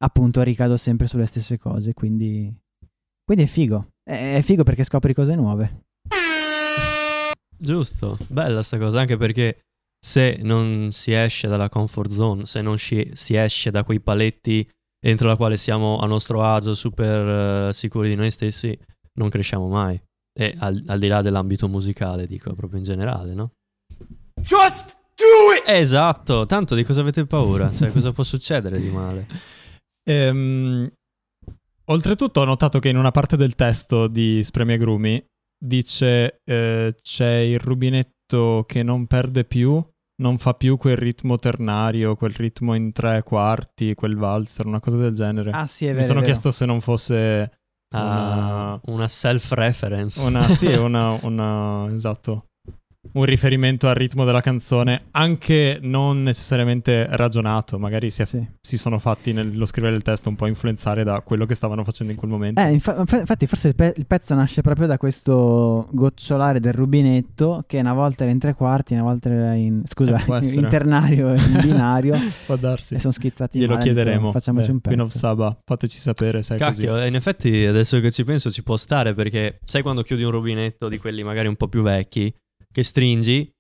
appunto 0.04 0.42
ricado 0.42 0.76
sempre 0.76 1.06
sulle 1.06 1.24
stesse 1.24 1.56
cose. 1.56 1.94
Quindi, 1.94 2.54
quindi 3.24 3.44
è 3.44 3.46
figo. 3.46 3.92
È, 4.02 4.38
figo 4.42 4.64
perché 4.64 4.84
scopri 4.84 5.14
cose 5.14 5.34
nuove. 5.34 5.84
Giusto, 7.56 8.18
bella 8.28 8.62
sta 8.62 8.76
cosa, 8.76 9.00
anche 9.00 9.16
perché 9.16 9.62
se 10.00 10.38
non 10.42 10.88
si 10.92 11.12
esce 11.12 11.48
dalla 11.48 11.68
comfort 11.68 12.10
zone, 12.10 12.46
se 12.46 12.62
non 12.62 12.76
sci- 12.76 13.10
si 13.14 13.34
esce 13.34 13.70
da 13.70 13.84
quei 13.84 14.00
paletti 14.00 14.68
entro 15.00 15.28
la 15.28 15.36
quale 15.36 15.56
siamo 15.56 15.98
a 15.98 16.06
nostro 16.06 16.42
agio, 16.42 16.74
super 16.74 17.68
eh, 17.68 17.72
sicuri 17.72 18.08
di 18.08 18.14
noi 18.14 18.30
stessi, 18.30 18.76
non 19.14 19.28
cresciamo 19.28 19.68
mai. 19.68 20.00
E 20.32 20.54
al, 20.58 20.82
al 20.86 20.98
di 20.98 21.08
là 21.08 21.22
dell'ambito 21.22 21.68
musicale, 21.68 22.26
dico 22.26 22.54
proprio 22.54 22.78
in 22.78 22.84
generale, 22.84 23.34
no? 23.34 23.52
Just 24.40 24.96
do 25.16 25.52
it! 25.56 25.64
Esatto, 25.66 26.46
tanto 26.46 26.74
di 26.74 26.84
cosa 26.84 27.00
avete 27.00 27.26
paura? 27.26 27.72
Cioè, 27.72 27.90
cosa 27.90 28.12
può 28.12 28.24
succedere 28.24 28.80
di 28.80 28.90
male? 28.90 29.26
Ehm, 30.08 30.90
oltretutto 31.90 32.40
ho 32.40 32.44
notato 32.46 32.78
che 32.78 32.88
in 32.88 32.96
una 32.96 33.10
parte 33.10 33.36
del 33.36 33.54
testo 33.54 34.08
di 34.08 34.42
Spremi 34.42 34.72
Agrumi 34.72 35.22
dice 35.62 36.40
eh, 36.44 36.96
c'è 37.02 37.34
il 37.40 37.58
rubinetto 37.58 38.17
che 38.66 38.82
non 38.82 39.06
perde 39.06 39.44
più, 39.44 39.82
non 40.22 40.38
fa 40.38 40.54
più 40.54 40.76
quel 40.76 40.96
ritmo 40.96 41.36
ternario, 41.36 42.16
quel 42.16 42.32
ritmo 42.34 42.74
in 42.74 42.92
tre 42.92 43.22
quarti, 43.22 43.94
quel 43.94 44.16
valzer, 44.16 44.66
una 44.66 44.80
cosa 44.80 44.96
del 44.98 45.14
genere. 45.14 45.50
Ah, 45.52 45.66
sì, 45.66 45.84
è 45.84 45.88
vero. 45.88 45.98
Mi 46.00 46.04
sono 46.04 46.20
vero. 46.20 46.30
chiesto 46.32 46.50
se 46.52 46.66
non 46.66 46.80
fosse 46.80 47.52
Ah, 47.94 48.78
una 48.86 49.08
self-reference. 49.08 50.26
una, 50.26 50.46
sì, 50.48 50.66
una, 50.74 51.18
una- 51.22 51.86
esatto, 51.92 52.47
un 53.12 53.24
riferimento 53.24 53.88
al 53.88 53.94
ritmo 53.94 54.24
della 54.24 54.40
canzone, 54.40 55.06
anche 55.12 55.78
non 55.82 56.22
necessariamente 56.22 57.06
ragionato, 57.10 57.78
magari 57.78 58.10
si, 58.10 58.22
è- 58.22 58.26
Sì. 58.26 58.46
si 58.60 58.76
sono 58.78 58.98
fatti 58.98 59.32
nello 59.32 59.66
scrivere 59.66 59.94
il 59.96 60.02
testo 60.02 60.28
un 60.28 60.36
po' 60.36 60.46
influenzare 60.46 61.04
da 61.04 61.20
quello 61.20 61.46
che 61.46 61.54
stavano 61.54 61.84
facendo 61.84 62.12
in 62.12 62.18
quel 62.18 62.30
momento. 62.30 62.60
Eh, 62.60 62.70
infa- 62.72 62.96
infa- 62.98 63.18
infatti, 63.20 63.46
forse 63.46 63.68
il, 63.68 63.74
pe- 63.74 63.94
il 63.96 64.06
pezzo 64.06 64.34
nasce 64.34 64.60
proprio 64.62 64.86
da 64.86 64.96
questo 64.98 65.88
gocciolare 65.92 66.60
del 66.60 66.72
rubinetto 66.72 67.64
che 67.66 67.78
una 67.78 67.92
volta 67.94 68.22
era 68.24 68.32
in 68.32 68.38
tre 68.38 68.54
quarti, 68.54 68.94
una 68.94 69.02
volta 69.02 69.30
era 69.30 69.54
in 69.54 69.82
scusa, 69.84 70.16
Eh, 70.18 70.46
in 70.54 70.66
ternario 70.68 71.32
e 71.32 71.38
in 71.40 71.60
binario 71.62 72.16
Può 72.46 72.56
darsi. 72.56 72.94
e 72.94 72.98
sono 72.98 73.12
schizzati 73.12 73.58
Glielo 73.58 73.72
male, 73.74 73.84
chiederemo. 73.84 74.30
Facciamoci 74.32 74.66
Beh, 74.66 74.72
un 74.72 74.80
Queen 74.80 75.00
of 75.00 75.06
pezzo. 75.08 75.18
Saba, 75.18 75.58
fateci 75.64 75.98
sapere 75.98 76.42
se 76.42 76.54
è 76.54 76.58
Cacchio, 76.58 76.92
così. 76.92 77.06
in 77.06 77.14
effetti 77.14 77.64
adesso 77.66 78.00
che 78.00 78.10
ci 78.10 78.24
penso 78.24 78.50
ci 78.50 78.62
può 78.62 78.76
stare 78.76 79.14
perché 79.14 79.58
sai 79.64 79.82
quando 79.82 80.02
chiudi 80.02 80.22
un 80.22 80.30
rubinetto 80.30 80.88
di 80.88 80.98
quelli 80.98 81.22
magari 81.22 81.48
un 81.48 81.56
po' 81.56 81.68
più 81.68 81.82
vecchi 81.82 82.32
che 82.78 82.84
stringi 82.84 83.52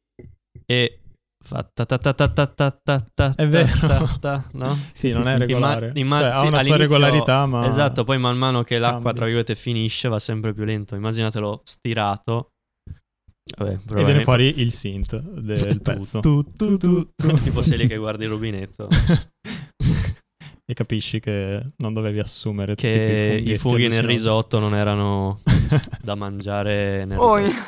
e 0.64 1.00
fa 1.44 1.68
ta 1.74 1.84
ta 1.86 1.98
ta 1.98 2.14
ta 2.14 2.28
ta 2.28 2.46
ta 2.46 2.70
ta 2.70 3.06
ta 3.12 3.34
È 3.34 3.48
vero. 3.48 3.86
ta 3.88 4.16
ta, 4.20 4.48
no? 4.52 4.78
Sì, 4.94 5.10
non 5.10 5.24
sì, 5.24 5.28
è 5.30 5.32
sì. 5.32 5.38
regolare. 5.38 5.90
Imma- 5.96 6.20
Cioè, 6.20 6.32
sì, 6.34 6.44
ha 6.44 6.48
una 6.48 6.62
sua 6.62 6.76
regolarità, 6.76 7.46
ma... 7.46 7.66
Esatto, 7.66 8.04
poi 8.04 8.18
man 8.18 8.38
mano 8.38 8.62
che 8.62 8.78
l'acqua 8.78 8.92
Cambia. 8.96 9.12
tra 9.14 9.24
virgolette 9.24 9.56
finisce 9.56 10.06
va 10.08 10.20
sempre 10.20 10.52
più 10.54 10.62
lento. 10.62 10.94
Immaginatelo 10.94 11.62
stirato. 11.64 12.50
Vabbè, 13.56 13.78
E 13.96 14.04
viene 14.04 14.22
fuori 14.22 14.60
il 14.60 14.72
synth 14.72 15.18
del 15.18 15.80
pezzo. 15.82 16.20
Tu, 16.20 16.44
tu, 16.52 16.76
tu, 16.76 17.10
tu. 17.16 17.32
tipo 17.42 17.62
sei 17.62 17.78
lì 17.78 17.86
che 17.88 17.96
guardi 17.96 18.22
il 18.24 18.30
rubinetto. 18.30 18.86
e 20.70 20.74
capisci 20.74 21.18
che 21.18 21.70
non 21.78 21.92
dovevi 21.94 22.18
assumere 22.20 22.74
che 22.74 23.42
i 23.42 23.56
funghi 23.56 23.88
nel 23.88 24.02
risotto 24.02 24.58
non 24.60 24.74
erano 24.74 25.40
da 26.02 26.14
mangiare 26.14 27.06
nel 27.06 27.18
Oh, 27.18 27.36
risotto. 27.36 27.64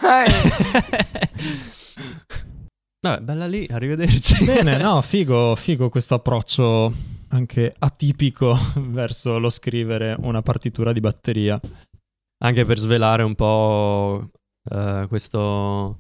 Vabbè, 3.03 3.23
bella 3.23 3.47
lì, 3.47 3.67
arrivederci. 3.71 4.45
Bene, 4.45 4.77
no, 4.77 5.01
figo, 5.03 5.55
figo 5.57 5.89
questo 5.89 6.15
approccio 6.15 6.93
anche 7.29 7.73
atipico 7.79 8.55
verso 8.89 9.39
lo 9.39 9.51
scrivere 9.51 10.17
una 10.21 10.43
partitura 10.43 10.93
di 10.93 11.01
batteria. 11.01 11.59
Anche 12.43 12.65
per 12.65 12.79
svelare 12.79 13.23
un 13.23 13.35
po' 13.35 14.31
eh, 14.71 15.05
questo 15.09 15.99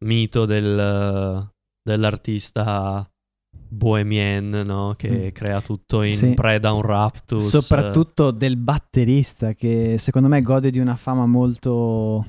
mito 0.00 0.44
del, 0.46 1.48
dell'artista 1.82 3.06
bohemien, 3.68 4.50
no? 4.50 4.94
Che 4.96 5.08
Mm. 5.10 5.28
crea 5.32 5.60
tutto 5.60 6.02
in 6.02 6.14
Sì. 6.16 6.34
preda 6.34 6.70
a 6.70 6.72
un 6.72 6.82
raptus. 6.82 7.48
Soprattutto 7.48 8.30
del 8.30 8.56
batterista 8.56 9.52
che 9.54 9.96
secondo 9.98 10.28
me 10.28 10.42
gode 10.42 10.70
di 10.70 10.78
una 10.78 10.96
fama 10.96 11.26
molto... 11.26 12.26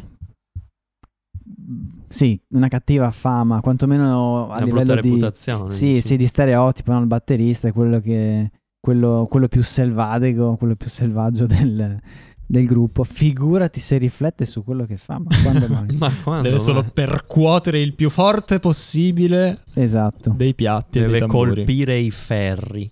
Sì, 2.08 2.40
una 2.50 2.68
cattiva 2.68 3.12
fama, 3.12 3.62
quantomeno 3.62 4.50
a 4.50 4.58
una 4.58 4.66
livello 4.66 4.84
brutta 4.84 5.02
di... 5.02 5.10
reputazione. 5.10 5.72
Sì, 5.72 5.86
dici? 5.86 6.02
sì, 6.02 6.18
di 6.18 6.28
stereotipo, 6.28 6.92
no? 6.92 7.00
il 7.00 7.08
batterista 7.08 7.68
è 7.68 7.74
quello 7.74 8.00
che... 8.00 8.52
Quello, 8.86 9.26
quello 9.28 9.48
più 9.48 9.64
selvatico, 9.64 10.58
quello 10.58 10.76
più 10.76 10.90
selvaggio 10.90 11.48
del, 11.48 12.00
del 12.46 12.66
gruppo. 12.66 13.04
Figurati 13.04 13.80
se 13.80 13.98
riflette 13.98 14.46
su 14.46 14.64
quello 14.64 14.86
che 14.86 14.98
fa, 14.98 15.20
ma 15.20 15.36
quando 15.42 15.68
mai? 15.68 15.98
Ma 15.98 16.12
quando? 16.24 16.44
Deve 16.44 16.60
solo 16.60 16.82
mai? 16.82 16.92
percuotere 16.94 17.80
il 17.80 17.96
più 17.96 18.10
forte 18.10 18.60
possibile 18.60 19.64
esatto. 19.74 20.34
dei 20.36 20.54
piatti 20.54 21.00
e 21.00 21.02
Deve 21.02 21.12
dei 21.14 21.20
tamburi. 21.22 21.56
colpire 21.56 21.98
i 21.98 22.12
ferri. 22.12 22.92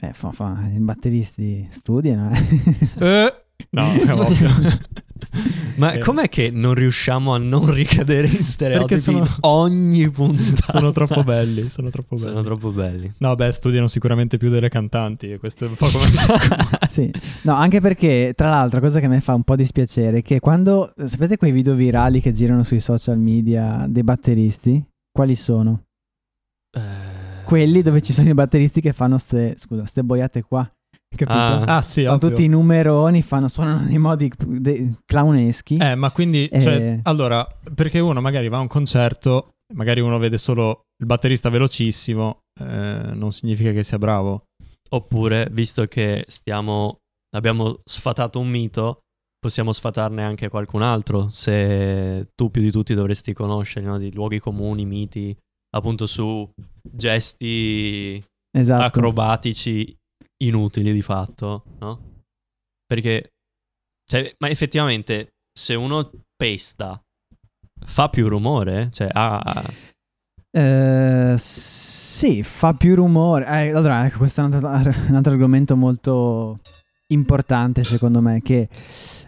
Eh, 0.00 0.12
fa, 0.12 0.30
fa, 0.30 0.66
i 0.74 0.78
batteristi 0.78 1.66
studiano, 1.70 2.30
eh. 2.30 2.38
Eh, 2.98 3.34
no, 3.70 3.92
è 3.92 4.12
ovvio. 4.12 4.50
Ma 5.76 5.92
Eh, 5.92 5.98
com'è 5.98 6.28
che 6.28 6.50
non 6.50 6.72
riusciamo 6.74 7.34
a 7.34 7.38
non 7.38 7.70
ricadere 7.70 8.26
in 8.28 8.42
stereotipi 8.44 9.00
sono- 9.00 9.26
ogni 9.42 10.08
puntata? 10.10 10.72
sono 10.78 10.90
troppo 10.92 11.22
belli, 11.22 11.68
sono 11.68 11.90
troppo 11.90 12.16
belli. 12.16 12.28
Sono 12.30 12.42
troppo 12.42 12.70
belli. 12.70 13.12
No, 13.18 13.34
beh, 13.34 13.52
studiano 13.52 13.86
sicuramente 13.86 14.38
più 14.38 14.48
delle 14.48 14.68
cantanti 14.68 15.30
e 15.32 15.38
questo 15.38 15.66
è 15.66 15.68
un 15.68 15.74
po' 15.74 15.88
come... 15.88 16.06
sì, 16.88 17.10
no, 17.42 17.54
anche 17.54 17.80
perché, 17.80 18.32
tra 18.34 18.48
l'altro, 18.48 18.80
cosa 18.80 19.00
che 19.00 19.08
mi 19.08 19.20
fa 19.20 19.34
un 19.34 19.42
po' 19.42 19.56
dispiacere 19.56 20.18
è 20.18 20.22
che 20.22 20.40
quando, 20.40 20.92
sapete 21.04 21.36
quei 21.36 21.52
video 21.52 21.74
virali 21.74 22.20
che 22.20 22.32
girano 22.32 22.62
sui 22.62 22.80
social 22.80 23.18
media 23.18 23.84
dei 23.88 24.02
batteristi? 24.02 24.82
Quali 25.12 25.34
sono? 25.34 25.82
Eh, 26.72 26.80
Quelli 27.44 27.80
dove 27.82 28.02
ci 28.02 28.12
sono 28.12 28.28
i 28.28 28.34
batteristi 28.34 28.80
che 28.80 28.92
fanno 28.92 29.18
ste, 29.18 29.54
scusa, 29.56 29.84
ste 29.84 30.02
boiate 30.02 30.42
qua. 30.42 30.68
Capito? 31.14 31.38
Ah. 31.38 31.76
Ah, 31.76 31.82
sì, 31.82 32.04
ovvio. 32.04 32.28
tutti 32.28 32.44
i 32.44 32.48
numeroni, 32.48 33.22
fanno, 33.22 33.48
suonano 33.48 33.84
nei 33.86 33.98
modi 33.98 34.30
de- 34.38 34.94
clowneschi. 35.04 35.76
Eh, 35.76 35.94
ma 35.94 36.10
quindi, 36.10 36.46
Eh. 36.46 36.60
cioè, 36.60 37.00
allora, 37.02 37.46
perché 37.74 37.98
uno 38.00 38.20
magari 38.20 38.48
va 38.48 38.58
a 38.58 38.60
un 38.60 38.66
concerto, 38.66 39.54
magari 39.74 40.00
uno 40.00 40.18
vede 40.18 40.38
solo 40.38 40.82
il 40.98 41.06
batterista 41.06 41.48
velocissimo, 41.48 42.40
eh, 42.60 43.10
non 43.12 43.32
significa 43.32 43.72
che 43.72 43.84
sia 43.84 43.98
bravo. 43.98 44.44
Oppure, 44.88 45.48
visto 45.50 45.86
che 45.86 46.24
stiamo, 46.28 46.98
abbiamo 47.36 47.80
sfatato 47.84 48.38
un 48.38 48.48
mito, 48.48 49.00
possiamo 49.38 49.72
sfatarne 49.72 50.22
anche 50.22 50.48
qualcun 50.48 50.82
altro. 50.82 51.28
Se 51.30 52.30
tu 52.34 52.50
più 52.50 52.62
di 52.62 52.70
tutti 52.70 52.94
dovresti 52.94 53.32
conoscere 53.32 53.86
no, 53.86 53.98
di 53.98 54.12
luoghi 54.12 54.38
comuni, 54.38 54.84
miti, 54.86 55.36
appunto 55.76 56.06
su 56.06 56.48
gesti 56.88 58.22
esatto. 58.56 58.84
acrobatici 58.84 59.94
inutili 60.38 60.92
di 60.92 61.02
fatto, 61.02 61.64
no? 61.78 62.22
Perché, 62.86 63.32
cioè, 64.08 64.34
ma 64.38 64.48
effettivamente, 64.48 65.34
se 65.52 65.74
uno 65.74 66.10
pesta, 66.36 67.00
fa 67.86 68.08
più 68.08 68.28
rumore? 68.28 68.88
Cioè, 68.92 69.08
ha... 69.10 69.64
Eh, 70.50 71.34
sì, 71.36 72.42
fa 72.42 72.72
più 72.74 72.94
rumore. 72.94 73.44
Eh, 73.46 73.70
allora, 73.74 74.06
ecco, 74.06 74.18
questo 74.18 74.40
è 74.40 74.44
un 74.44 74.52
altro, 74.54 74.92
un 75.08 75.14
altro 75.14 75.32
argomento 75.32 75.76
molto 75.76 76.58
importante 77.08 77.84
secondo 77.84 78.20
me, 78.20 78.40
che 78.42 78.68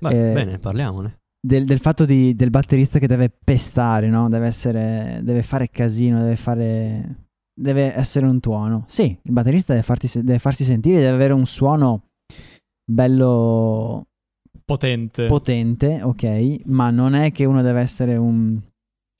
Beh, 0.00 0.30
Eh, 0.30 0.32
bene, 0.32 0.58
parliamone. 0.58 1.18
del, 1.40 1.64
del 1.64 1.78
fatto 1.80 2.04
di- 2.04 2.34
del 2.34 2.50
batterista 2.50 2.98
che 2.98 3.06
deve 3.06 3.30
pestare, 3.30 4.08
no? 4.08 4.28
Deve 4.28 4.46
essere, 4.46 5.20
deve 5.22 5.42
fare 5.42 5.68
casino, 5.70 6.20
deve 6.22 6.36
fare, 6.36 7.27
deve 7.58 7.94
essere 7.94 8.26
un 8.26 8.40
tuono. 8.40 8.84
Sì, 8.86 9.04
il 9.20 9.32
batterista 9.32 9.72
deve, 9.72 9.84
farti 9.84 10.08
deve 10.22 10.38
farsi 10.38 10.64
sentire, 10.64 11.00
deve 11.00 11.14
avere 11.14 11.32
un 11.32 11.46
suono 11.46 12.04
bello 12.84 14.06
Potente. 14.64 15.26
potente, 15.26 16.00
ok, 16.02 16.60
ma 16.66 16.90
non 16.90 17.14
è 17.14 17.32
che 17.32 17.44
uno 17.44 17.62
deve 17.62 17.80
essere 17.80 18.16
un, 18.16 18.58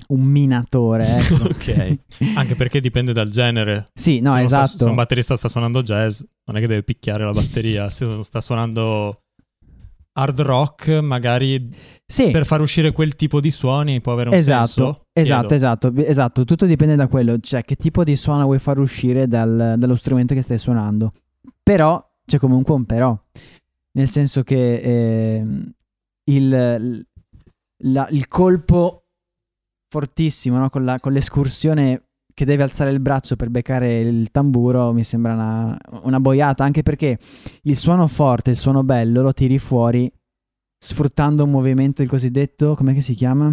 un 0.09 0.21
minatore, 0.21 1.19
ecco. 1.19 1.45
Ok. 1.49 1.99
Anche 2.37 2.55
perché 2.55 2.81
dipende 2.81 3.13
dal 3.13 3.29
genere. 3.29 3.89
Sì, 3.93 4.21
no, 4.21 4.33
se, 4.33 4.39
uno 4.39 4.49
sta- 4.49 4.63
esatto. 4.65 4.85
se 4.85 4.89
un 4.89 4.95
batterista 4.95 5.37
sta 5.37 5.49
suonando 5.49 5.83
jazz, 5.83 6.23
non 6.47 6.57
è 6.57 6.61
che 6.61 6.67
deve 6.67 6.83
picchiare 6.83 7.25
la 7.25 7.33
batteria. 7.33 7.91
se 7.91 8.23
sta 8.23 8.41
suonando 8.41 9.23
hard 10.19 10.41
rock, 10.41 10.89
magari 11.01 11.73
sì, 12.05 12.31
per 12.31 12.45
far 12.45 12.61
uscire 12.61 12.91
quel 12.93 13.15
tipo 13.15 13.41
di 13.41 13.51
suoni 13.53 14.01
può 14.01 14.13
avere 14.13 14.31
un 14.31 14.35
esatto, 14.35 14.67
senso. 14.67 15.07
esatto, 15.13 15.55
esatto, 15.55 15.93
esatto, 15.95 16.45
tutto 16.45 16.67
dipende 16.67 16.97
da 16.97 17.07
quello, 17.07 17.39
cioè 17.39 17.63
che 17.63 17.77
tipo 17.77 18.03
di 18.03 18.17
suono 18.17 18.45
vuoi 18.45 18.59
far 18.59 18.79
uscire 18.81 19.29
dal- 19.29 19.75
dallo 19.79 19.95
strumento 19.95 20.35
che 20.35 20.43
stai 20.43 20.59
suonando. 20.59 21.13
Però 21.63 22.05
c'è 22.27 22.39
comunque 22.39 22.75
un 22.75 22.85
però, 22.85 23.17
nel 23.93 24.09
senso 24.09 24.43
che 24.43 24.77
ehm, 25.37 25.73
il, 26.25 27.07
la- 27.85 28.09
il 28.11 28.29
colpo 28.29 29.05
fortissimo, 29.89 30.59
no? 30.59 30.69
con, 30.69 30.85
la- 30.85 30.99
con 30.99 31.13
l'escursione 31.13 32.08
che 32.39 32.45
deve 32.45 32.63
alzare 32.63 32.93
il 32.93 33.01
braccio 33.01 33.35
per 33.35 33.51
beccare 33.51 33.99
il 33.99 34.31
tamburo 34.31 34.93
mi 34.93 35.03
sembra 35.03 35.33
una, 35.33 35.77
una 36.03 36.21
boiata, 36.21 36.63
anche 36.63 36.85
perché 36.85 37.19
il 37.63 37.77
suono 37.77 38.07
forte, 38.07 38.51
il 38.51 38.57
suono 38.57 38.85
bello 38.85 39.23
lo 39.23 39.33
tiri 39.33 39.59
fuori 39.59 40.09
sfruttando 40.81 41.43
un 41.43 41.51
movimento, 41.51 42.01
il 42.03 42.09
cosiddetto, 42.09 42.77
com'è 42.77 42.95
che 42.95 43.01
si 43.01 43.15
chiama? 43.15 43.53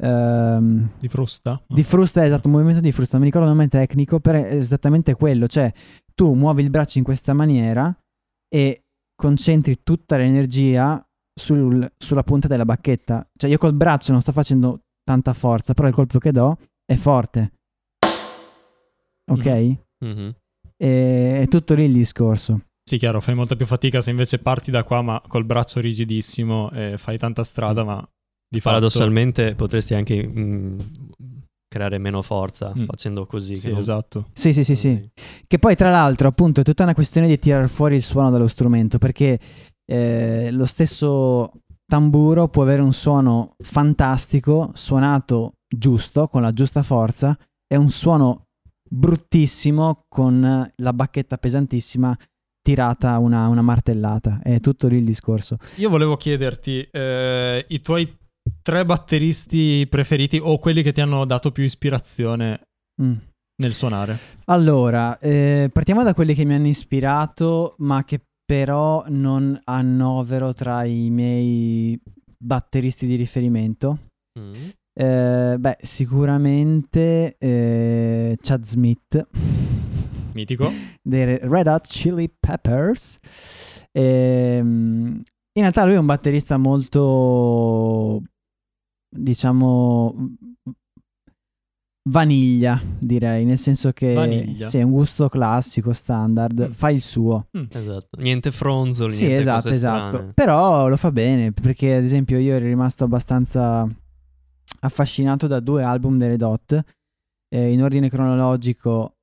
Ehm, 0.00 0.90
Di 1.00 1.08
frusta? 1.08 1.60
di 1.66 1.82
frusta, 1.82 2.24
esatto, 2.24 2.46
un 2.46 2.54
movimento 2.54 2.80
di 2.80 2.92
frusta, 2.92 3.18
non 3.18 3.26
mi 3.26 3.32
ricordo 3.32 3.50
il 3.50 3.56
nome 3.56 3.66
tecnico, 3.68 4.20
però 4.20 4.38
è 4.38 4.54
esattamente 4.54 5.14
quello, 5.16 5.48
cioè 5.48 5.72
tu 6.14 6.32
muovi 6.34 6.62
il 6.62 6.70
braccio 6.70 6.98
in 6.98 7.04
questa 7.04 7.32
maniera 7.32 7.92
e 8.48 8.82
concentri 9.20 9.82
tutta 9.82 10.16
l'energia 10.16 11.04
sul- 11.34 11.90
sulla 11.98 12.22
punta 12.22 12.46
della 12.46 12.64
bacchetta, 12.64 13.26
cioè 13.36 13.50
io 13.50 13.58
col 13.58 13.74
braccio 13.74 14.12
non 14.12 14.20
sto 14.20 14.30
facendo 14.30 14.82
tanta 15.02 15.32
forza, 15.32 15.74
però 15.74 15.88
il 15.88 15.94
colpo 15.94 16.20
che 16.20 16.30
do 16.30 16.56
è 16.84 16.94
forte, 16.94 17.50
ok? 19.32 19.76
Mhm. 20.04 20.34
E 20.76 21.40
è 21.42 21.48
tutto 21.48 21.74
lì 21.74 21.84
il 21.84 21.92
discorso. 21.92 22.60
Sì, 22.84 22.98
chiaro, 22.98 23.20
fai 23.20 23.34
molta 23.34 23.54
più 23.54 23.66
fatica 23.66 24.00
se 24.00 24.10
invece 24.10 24.38
parti 24.38 24.70
da 24.72 24.82
qua 24.82 25.02
ma 25.02 25.22
col 25.28 25.44
braccio 25.44 25.78
rigidissimo 25.80 26.70
e 26.72 26.98
fai 26.98 27.16
tanta 27.18 27.44
strada, 27.44 27.84
ma 27.84 27.96
di 28.48 28.58
fatto... 28.60 28.74
Paradossalmente 28.76 29.54
potresti 29.54 29.94
anche 29.94 30.26
mm, 30.26 30.80
creare 31.68 31.98
meno 31.98 32.20
forza 32.22 32.72
Mm. 32.76 32.84
facendo 32.86 33.24
così. 33.26 33.56
Sì, 33.56 33.66
che 33.66 33.70
non- 33.70 33.80
esatto. 33.80 34.28
Sì, 34.32 34.52
sì, 34.52 34.64
sì, 34.64 34.74
sì. 34.74 35.08
Che 35.46 35.58
poi, 35.58 35.76
tra 35.76 35.90
l'altro, 35.90 36.26
appunto, 36.28 36.60
è 36.60 36.64
tutta 36.64 36.82
una 36.82 36.94
questione 36.94 37.28
di 37.28 37.38
tirar 37.38 37.68
fuori 37.68 37.94
il 37.94 38.02
suono 38.02 38.30
dallo 38.30 38.48
strumento, 38.48 38.98
perché 38.98 39.38
eh, 39.90 40.50
lo 40.50 40.66
stesso 40.66 41.52
tamburo 41.86 42.48
può 42.48 42.62
avere 42.62 42.82
un 42.82 42.92
suono 42.92 43.54
fantastico, 43.62 44.70
suonato 44.74 45.52
giusto, 45.68 46.26
con 46.28 46.42
la 46.42 46.52
giusta 46.52 46.82
forza, 46.82 47.38
e 47.66 47.76
un 47.76 47.90
suono 47.90 48.46
bruttissimo 48.92 50.04
con 50.08 50.70
la 50.74 50.92
bacchetta 50.92 51.38
pesantissima 51.38 52.16
tirata 52.60 53.18
una, 53.18 53.48
una 53.48 53.62
martellata. 53.62 54.40
È 54.42 54.60
tutto 54.60 54.86
lì 54.88 54.96
il 54.96 55.04
discorso. 55.04 55.56
Io 55.76 55.88
volevo 55.88 56.16
chiederti 56.16 56.88
eh, 56.90 57.64
i 57.68 57.80
tuoi 57.80 58.16
tre 58.60 58.84
batteristi 58.84 59.86
preferiti 59.88 60.38
o 60.42 60.58
quelli 60.58 60.82
che 60.82 60.92
ti 60.92 61.00
hanno 61.00 61.24
dato 61.24 61.50
più 61.52 61.64
ispirazione 61.64 62.60
Mm. 63.02 63.14
nel 63.62 63.72
suonare. 63.72 64.18
Allora, 64.46 65.18
eh, 65.18 65.70
partiamo 65.72 66.02
da 66.02 66.12
quelli 66.12 66.34
che 66.34 66.44
mi 66.44 66.52
hanno 66.54 66.66
ispirato, 66.66 67.74
ma 67.78 68.04
che 68.04 68.20
però 68.44 69.02
non 69.08 69.58
annovero 69.64 70.52
tra 70.52 70.84
i 70.84 71.08
miei 71.08 71.98
batteristi 72.36 73.06
di 73.06 73.14
riferimento. 73.14 73.98
Mm. 74.38 74.52
Eh, 74.94 75.56
beh, 75.58 75.76
sicuramente 75.80 77.36
eh, 77.38 78.36
Chad 78.40 78.64
Smith 78.64 79.26
Mitico. 80.34 80.70
dei 81.02 81.24
Re- 81.24 81.40
Red 81.42 81.66
Hot 81.66 81.86
Chili 81.86 82.30
Peppers. 82.38 83.18
Ehm, 83.92 85.22
in 85.54 85.60
realtà 85.62 85.84
lui 85.84 85.94
è 85.94 85.98
un 85.98 86.06
batterista 86.06 86.56
molto, 86.58 88.22
diciamo, 89.08 90.14
vaniglia, 92.08 92.80
direi, 92.98 93.44
nel 93.44 93.58
senso 93.58 93.92
che 93.92 94.12
Vaniglia. 94.14 94.68
sì, 94.68 94.78
è 94.78 94.82
un 94.82 94.90
gusto 94.90 95.28
classico, 95.28 95.92
standard, 95.92 96.68
Mm. 96.68 96.72
fa 96.72 96.90
il 96.90 97.00
suo. 97.00 97.46
Esatto. 97.70 98.20
Niente 98.20 98.50
fronzoli, 98.50 99.12
Sì, 99.14 99.24
niente 99.24 99.40
esatto, 99.42 99.62
cose 99.64 99.74
esatto. 99.74 100.16
strane. 100.16 100.32
Però 100.34 100.88
lo 100.88 100.96
fa 100.96 101.12
bene, 101.12 101.52
perché 101.52 101.94
ad 101.94 102.02
esempio 102.02 102.38
io 102.38 102.54
ero 102.54 102.64
rimasto 102.64 103.04
abbastanza 103.04 103.86
affascinato 104.84 105.46
da 105.46 105.60
due 105.60 105.82
album 105.82 106.18
delle 106.18 106.36
Dot, 106.36 106.80
eh, 107.48 107.72
in 107.72 107.82
ordine 107.82 108.08
cronologico 108.08 109.16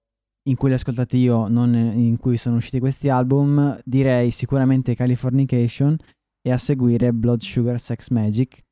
in 0.49 0.55
cui 0.55 0.69
li 0.69 0.73
ho 0.73 0.77
ascoltati 0.77 1.17
io, 1.17 1.47
non 1.47 1.73
in 1.73 2.17
cui 2.17 2.37
sono 2.37 2.55
usciti 2.55 2.79
questi 2.79 3.09
album, 3.09 3.79
direi 3.83 4.31
sicuramente 4.31 4.95
Californication 4.95 5.95
e 6.41 6.51
a 6.51 6.57
seguire 6.57 7.13
Blood 7.13 7.41
Sugar 7.41 7.79
Sex 7.79 8.09
Magic, 8.09 8.63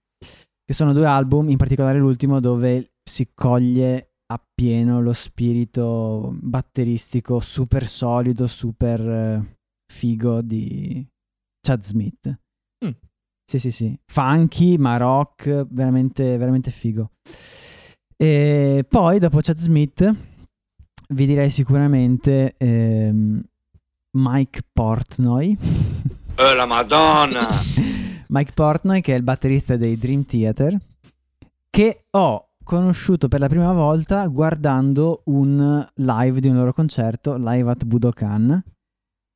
che 0.63 0.73
sono 0.73 0.93
due 0.93 1.06
album, 1.06 1.50
in 1.50 1.58
particolare 1.58 2.00
l'ultimo, 2.00 2.39
dove 2.39 2.93
si 3.04 3.30
coglie 3.34 4.13
appieno 4.28 5.02
lo 5.02 5.13
spirito 5.13 6.36
batteristico 6.41 7.39
super 7.39 7.88
solido, 7.88 8.47
super 8.47 9.00
eh, 9.00 9.58
figo 9.91 10.41
di 10.41 11.06
Chad 11.62 11.84
Smith. 11.84 12.39
Mm. 12.86 12.91
Sì, 13.49 13.60
sì, 13.60 13.71
sì. 13.71 13.97
Funky, 14.05 14.75
ma 14.75 14.97
rock, 14.97 15.67
veramente, 15.69 16.36
veramente 16.36 16.69
figo. 16.69 17.12
E 18.17 18.86
poi, 18.86 19.19
dopo 19.19 19.39
Chad 19.39 19.57
Smith, 19.57 20.15
vi 21.10 21.25
direi 21.25 21.49
sicuramente 21.49 22.55
ehm, 22.57 23.41
Mike 24.17 24.60
Portnoy. 24.73 25.57
Oh 26.36 26.53
la 26.55 26.65
madonna! 26.65 27.47
Mike 28.27 28.51
Portnoy, 28.51 28.99
che 28.99 29.13
è 29.13 29.15
il 29.15 29.23
batterista 29.23 29.77
dei 29.77 29.97
Dream 29.97 30.25
Theater, 30.25 30.77
che 31.69 32.03
ho 32.10 32.49
conosciuto 32.65 33.29
per 33.29 33.39
la 33.39 33.47
prima 33.47 33.71
volta 33.71 34.27
guardando 34.27 35.21
un 35.27 35.88
live 35.93 36.41
di 36.41 36.49
un 36.49 36.57
loro 36.57 36.73
concerto, 36.73 37.38
live 37.38 37.71
at 37.71 37.86
Budokan, 37.86 38.62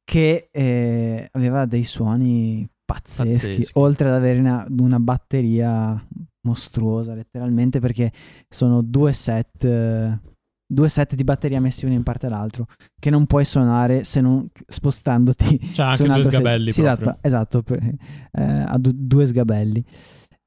che 0.03 0.49
eh, 0.51 1.29
aveva 1.31 1.65
dei 1.65 1.85
suoni 1.85 2.69
pazzeschi, 2.91 3.47
Pazzeschi. 3.47 3.71
oltre 3.79 4.07
ad 4.09 4.13
avere 4.15 4.39
una, 4.39 4.65
una 4.79 4.99
batteria 4.99 6.05
mostruosa, 6.47 7.13
letteralmente, 7.13 7.79
perché 7.79 8.11
sono 8.49 8.81
due 8.81 9.13
set, 9.13 9.63
eh, 9.63 10.19
due 10.65 10.89
set 10.89 11.15
di 11.15 11.23
batteria 11.23 11.61
messi 11.61 11.85
uno 11.85 11.93
in 11.93 12.03
parte 12.03 12.25
all'altro, 12.25 12.65
che 12.99 13.09
non 13.09 13.25
puoi 13.27 13.45
suonare 13.45 14.03
se 14.03 14.19
non 14.21 14.47
spostandoti 14.67 15.59
C'ha 15.73 15.89
anche 15.89 16.03
due 16.05 16.23
sgabelli 16.23 16.71
Sì, 16.71 16.81
esatto, 16.81 17.17
esatto, 17.21 17.61
per- 17.61 17.83
eh, 18.31 18.41
ha 18.41 18.77
du- 18.77 18.93
due 18.93 19.25
sgabelli. 19.25 19.83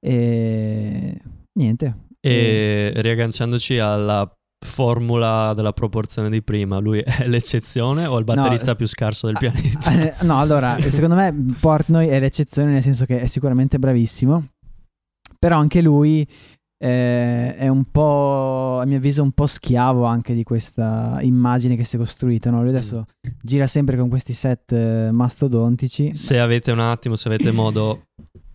E 0.00 1.20
niente. 1.58 1.96
E 2.20 2.92
riagganciandoci 2.96 3.78
alla 3.78 4.30
formula 4.64 5.52
della 5.54 5.72
proporzione 5.72 6.28
di 6.30 6.42
prima, 6.42 6.78
lui 6.78 7.00
è 7.00 7.26
l'eccezione 7.28 8.06
o 8.06 8.18
il 8.18 8.24
batterista 8.24 8.72
s- 8.72 8.76
più 8.76 8.86
scarso 8.86 9.26
del 9.26 9.36
Ah, 9.36 9.38
pianeta? 9.38 10.18
eh, 10.20 10.24
no, 10.24 10.38
allora, 10.40 10.76
secondo 10.90 11.14
me 11.14 11.32
Portnoy 11.60 12.08
è 12.08 12.18
l'eccezione 12.18 12.72
nel 12.72 12.82
senso 12.82 13.04
che 13.04 13.20
è 13.20 13.26
sicuramente 13.26 13.78
bravissimo, 13.78 14.48
però 15.38 15.58
anche 15.58 15.80
lui 15.82 16.26
eh, 16.76 17.56
è 17.56 17.68
un 17.68 17.84
po', 17.90 18.78
a 18.80 18.84
mio 18.84 18.96
avviso, 18.96 19.22
un 19.22 19.32
po' 19.32 19.46
schiavo 19.46 20.04
anche 20.04 20.34
di 20.34 20.42
questa 20.42 21.18
immagine 21.20 21.76
che 21.76 21.84
si 21.84 21.96
è 21.96 21.98
costruita. 21.98 22.50
no? 22.50 22.60
Lui 22.60 22.70
adesso 22.70 23.06
gira 23.40 23.66
sempre 23.66 23.96
con 23.96 24.08
questi 24.08 24.32
set 24.32 24.72
eh, 24.72 25.10
mastodontici. 25.10 26.14
Se 26.14 26.38
avete 26.38 26.72
un 26.72 26.80
attimo, 26.80 27.16
se 27.16 27.28
avete 27.28 27.52
modo, 27.52 28.02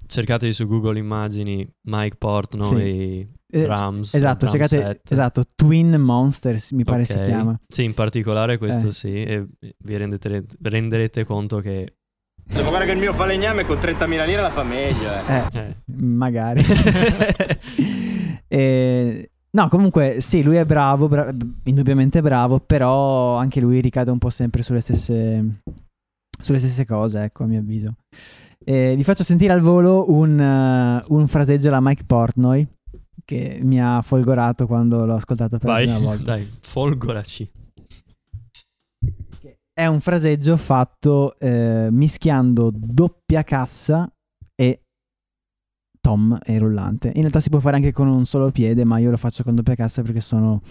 cercatevi 0.06 0.54
su 0.54 0.68
Google 0.68 1.00
Immagini 1.00 1.68
Mike 1.88 2.18
Portnoy 2.18 3.28
Eh, 3.52 3.64
drums. 3.64 4.14
Esatto, 4.14 4.46
drum 4.46 4.52
cercate, 4.68 5.02
esatto, 5.10 5.44
Twin 5.56 5.96
Monsters 5.96 6.72
mi 6.72 6.84
pare 6.84 7.06
si 7.06 7.14
Ok. 7.14 7.24
chiama. 7.24 7.60
Sì, 7.68 7.84
in 7.84 7.94
particolare 7.96 8.58
questo 8.60 8.88
Eh. 8.88 8.92
sì, 8.92 9.24
e 9.24 9.48
vi 9.84 9.98
rendete- 9.98 10.46
renderete 10.62 11.24
conto 11.26 11.58
che... 11.60 11.96
Devo 12.44 12.62
guardare 12.70 12.86
che 12.86 12.92
il 12.92 13.00
mio 13.00 13.14
falegname 13.14 13.64
con 13.66 13.78
30.000 13.78 14.26
lire 14.26 14.42
la 14.42 14.50
fa 14.50 14.64
meglio, 14.64 15.08
eh. 15.28 15.34
Eh, 15.54 15.60
eh, 15.60 15.76
magari. 15.96 16.64
Eh, 18.52 19.30
no, 19.52 19.68
comunque 19.68 20.16
sì, 20.22 20.42
lui 20.42 20.56
è 20.56 20.66
bravo, 20.66 21.08
bra- 21.08 21.32
indubbiamente 21.66 22.20
bravo, 22.22 22.60
però 22.60 23.36
anche 23.36 23.60
lui 23.60 23.80
ricade 23.80 24.10
un 24.10 24.18
po' 24.18 24.32
sempre 24.32 24.64
sulle 24.64 24.80
stesse, 24.80 25.62
sulle 26.42 26.58
stesse 26.58 26.84
cose, 26.86 27.22
ecco, 27.26 27.44
a 27.44 27.46
mio 27.48 27.60
avviso. 27.60 27.94
Eh, 28.66 28.94
vi 28.96 29.04
faccio 29.04 29.24
sentire 29.24 29.54
al 29.54 29.62
volo 29.62 30.12
un, 30.12 30.40
eh, 30.40 31.04
un 31.10 31.28
fraseggio 31.28 31.68
alla 31.68 31.80
Mike 31.80 32.04
Portnoy 32.06 32.68
che 33.30 33.60
mi 33.62 33.80
ha 33.80 34.02
folgorato 34.02 34.66
quando 34.66 35.06
l'ho 35.06 35.14
ascoltato 35.14 35.60
per 35.60 35.70
Vai. 35.70 35.86
la 35.86 35.94
prima 35.94 36.10
volta. 36.10 36.24
Dai, 36.24 36.52
folgoraci. 36.62 37.52
È 39.72 39.86
un 39.86 40.00
fraseggio 40.00 40.58
fatto 40.58 41.38
eh, 41.38 41.90
mischiando 41.92 42.72
doppia 42.74 43.44
cassa 43.44 44.12
e 44.56 44.82
tom 46.02 46.36
e 46.44 46.58
rullante. 46.58 47.10
In 47.10 47.22
realtà 47.22 47.40
si 47.40 47.52
può 47.52 47.60
fare 47.60 47.76
anche 47.76 47.92
con 47.92 48.08
un 48.08 48.26
solo 48.26 48.50
piede, 48.50 48.84
ma 48.84 48.98
io 48.98 49.12
lo 49.12 49.18
faccio 49.18 49.44
con 49.44 49.54
doppia 49.54 49.76
cassa 49.76 50.02
perché 50.02 50.22
sono 50.22 50.64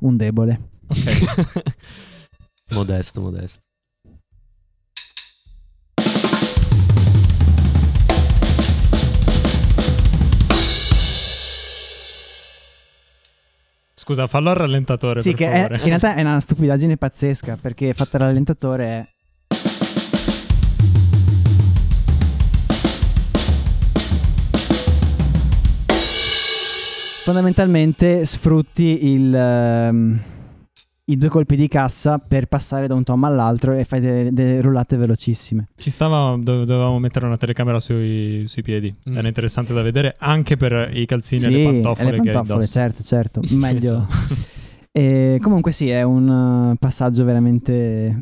un 0.00 0.14
debole. 0.14 0.68
modesto, 2.74 3.22
modesto. 3.22 3.62
Scusa, 14.02 14.26
fallo 14.26 14.50
al 14.50 14.56
rallentatore. 14.56 15.20
Sì, 15.20 15.32
che 15.32 15.48
è- 15.48 15.68
in 15.74 15.84
realtà 15.84 16.16
è 16.16 16.22
una 16.22 16.40
stupidaggine 16.40 16.96
pazzesca 16.96 17.56
perché 17.60 17.94
fatta 17.94 18.18
rallentatore 18.18 18.84
è... 18.84 19.06
Fondamentalmente 27.22 28.24
sfrutti 28.24 29.06
il, 29.12 29.32
ehm, 29.32 30.20
i 31.10 31.16
due 31.16 31.28
colpi 31.28 31.56
di 31.56 31.66
cassa 31.68 32.18
per 32.18 32.46
passare 32.46 32.86
da 32.86 32.94
un 32.94 33.02
tom 33.02 33.24
all'altro 33.24 33.72
e 33.72 33.84
fai 33.84 34.00
delle, 34.00 34.32
delle 34.32 34.60
rullate 34.60 34.96
velocissime. 34.96 35.68
Ci 35.76 35.90
stava, 35.90 36.36
dove- 36.38 36.64
dovevamo 36.64 36.98
mettere 36.98 37.26
una 37.26 37.36
telecamera 37.36 37.80
sui, 37.80 38.44
sui 38.46 38.62
piedi. 38.62 38.94
Mm. 39.10 39.16
Era 39.16 39.26
interessante 39.28 39.72
da 39.74 39.82
vedere 39.82 40.14
anche 40.18 40.56
per 40.56 40.90
i 40.94 41.04
calzini 41.06 41.44
e 41.44 41.48
le 41.50 41.56
sì, 41.56 41.64
pantofole, 41.64 42.08
e 42.08 42.10
le 42.12 42.20
che 42.20 42.28
hai 42.28 42.34
pantofole, 42.34 42.66
certo, 42.66 43.02
certo, 43.02 43.40
meglio. 43.50 44.06
Esatto. 44.08 44.50
E 44.94 45.38
comunque 45.40 45.72
sì, 45.72 45.88
è 45.88 46.02
un 46.02 46.28
uh, 46.28 46.76
passaggio 46.76 47.24
veramente 47.24 48.20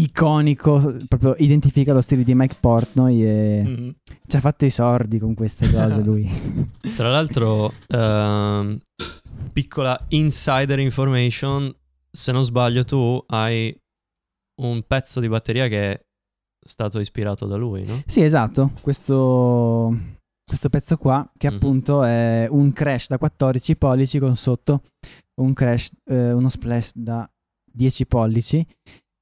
iconico, 0.00 0.96
proprio 1.08 1.34
identifica 1.38 1.92
lo 1.92 2.00
stile 2.00 2.24
di 2.24 2.34
Mike 2.34 2.56
Portnoy 2.58 3.22
e 3.22 3.62
Mhm. 3.64 3.94
ci 4.26 4.36
ha 4.36 4.40
fatto 4.40 4.64
i 4.64 4.70
sordi 4.70 5.18
con 5.20 5.34
queste 5.34 5.70
cose 5.70 6.02
lui. 6.02 6.28
Tra 6.96 7.08
l'altro, 7.10 7.72
ehm, 7.86 8.80
piccola 9.52 9.98
insider 10.08 10.80
information, 10.80 11.72
se 12.16 12.32
non 12.32 12.44
sbaglio 12.44 12.84
tu 12.84 13.22
hai 13.28 13.76
un 14.62 14.82
pezzo 14.86 15.20
di 15.20 15.28
batteria 15.28 15.68
che 15.68 15.92
è 15.92 16.00
stato 16.66 16.98
ispirato 16.98 17.46
da 17.46 17.56
lui, 17.56 17.84
no? 17.84 18.02
sì, 18.06 18.22
esatto, 18.22 18.72
questo, 18.80 19.94
questo 20.44 20.68
pezzo 20.68 20.96
qua 20.96 21.30
che 21.36 21.48
Mhm. 21.48 21.54
appunto 21.54 22.02
è 22.02 22.46
un 22.50 22.72
crash 22.72 23.08
da 23.08 23.18
14 23.18 23.76
pollici 23.76 24.18
con 24.18 24.36
sotto 24.36 24.82
un 25.40 25.52
crash, 25.52 25.90
eh, 26.06 26.32
uno 26.32 26.48
splash 26.48 26.92
da 26.94 27.28
10 27.70 28.06
pollici. 28.06 28.66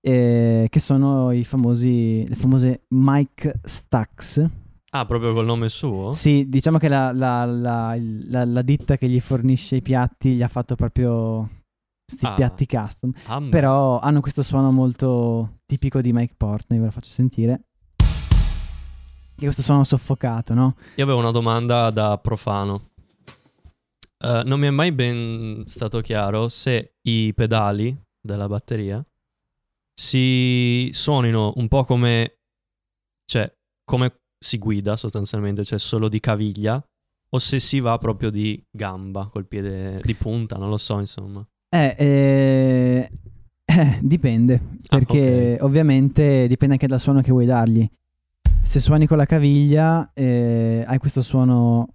eh, 0.07 0.67
che 0.69 0.81
sono 0.81 1.31
i 1.33 1.45
famosi 1.45 2.29
le 2.29 2.35
famose 2.35 2.83
Mike 2.89 3.61
Stacks 3.65 4.47
Ah, 4.91 5.07
proprio 5.07 5.33
col 5.33 5.47
nome 5.47 5.71
suo? 5.71 6.13
Sì, 6.13 6.47
diciamo 6.47 6.77
che 6.77 6.89
la, 6.89 7.11
la- 7.13 7.47
la- 7.47 8.45
la 8.45 8.63
ditta 8.63 8.99
che 8.99 9.09
gli 9.09 9.19
fornisce 9.19 9.77
i 9.77 9.81
piatti 9.83 10.35
gli 10.35 10.43
ha 10.43 10.49
fatto 10.49 10.75
proprio 10.77 11.49
sti 12.07 12.27
Ah. 12.27 12.35
piatti 12.35 12.67
custom. 12.67 13.13
Ma- 13.27 13.49
Però 13.51 13.99
hanno 14.01 14.21
questo 14.21 14.43
suono 14.43 14.71
molto 14.71 15.59
tipico 15.67 16.01
di 16.01 16.13
Mike 16.13 16.35
Portnoy, 16.37 16.79
ve 16.79 16.87
lo 16.87 16.91
faccio 16.91 17.09
sentire. 17.11 17.63
E 19.37 19.41
questo 19.43 19.63
suono 19.63 19.83
soffocato, 19.85 20.55
no? 20.55 20.77
Io 20.95 21.05
avevo 21.05 21.19
una 21.19 21.33
domanda 21.33 21.91
da 21.91 22.17
profano. 22.19 22.91
Eh, 24.19 24.43
non 24.45 24.61
mi 24.61 24.67
è 24.67 24.71
mai 24.71 24.93
ben 24.93 25.65
stato 25.67 26.01
chiaro 26.01 26.49
se 26.49 26.95
i 27.03 27.33
pedali 27.35 27.95
della 28.21 28.47
batteria 28.47 29.05
si 29.93 30.89
suonino 30.93 31.53
un 31.57 31.69
po' 31.69 31.85
come, 31.85 32.39
cioè, 33.27 33.53
come 33.85 34.21
si 34.39 34.59
guida 34.59 34.97
sostanzialmente, 34.97 35.65
cioè 35.65 35.79
solo 35.79 36.09
di 36.09 36.21
caviglia, 36.21 36.83
o 37.31 37.39
se 37.39 37.59
si 37.59 37.81
va 37.81 37.99
proprio 37.99 38.31
di 38.31 38.63
gamba, 38.71 39.29
col 39.31 39.47
piede 39.47 39.99
di 40.03 40.15
punta, 40.15 40.57
non 40.57 40.69
lo 40.69 40.77
so, 40.79 40.99
insomma. 41.01 41.45
Eh, 41.75 41.97
eh, 41.99 43.11
eh, 43.65 43.99
dipende, 44.01 44.55
Ah, 44.89 44.99
perché 44.99 45.59
ovviamente 45.61 46.47
dipende 46.47 46.75
anche 46.75 46.87
dal 46.87 47.01
suono 47.01 47.21
che 47.21 47.33
vuoi 47.33 47.47
dargli. 47.47 47.85
Se 48.63 48.79
suoni 48.79 49.07
con 49.09 49.17
la 49.17 49.27
caviglia, 49.27 50.09
eh, 50.15 50.85
hai 50.87 50.99
questo 50.99 51.21
suono 51.21 51.89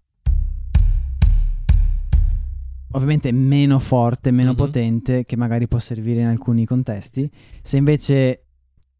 ovviamente 2.91 3.31
meno 3.31 3.79
forte, 3.79 4.31
meno 4.31 4.51
Mhm. 4.51 4.57
potente, 4.57 5.25
che 5.25 5.37
magari 5.37 5.67
può 5.69 5.79
servire 5.79 6.21
in 6.21 6.27
alcuni 6.27 6.65
contesti. 6.65 7.29
Se 7.61 7.77
invece 7.77 8.43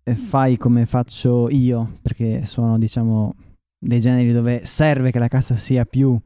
eh, 0.05 0.15
fai 0.15 0.55
come 0.57 0.85
faccio 0.85 1.49
io, 1.49 1.97
perché 2.01 2.45
sono 2.45 2.77
diciamo 2.77 3.35
dei 3.77 3.99
generi 3.99 4.31
dove 4.31 4.65
serve 4.65 5.11
che 5.11 5.19
la 5.19 5.27
cassa 5.27 5.55
sia 5.55 5.83
più 5.85 6.17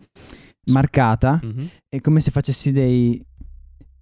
marcata, 0.72 1.40
Mhm. 1.44 1.68
è 1.90 2.00
come 2.00 2.22
se 2.22 2.32
facessi 2.32 2.72
dei 2.72 3.22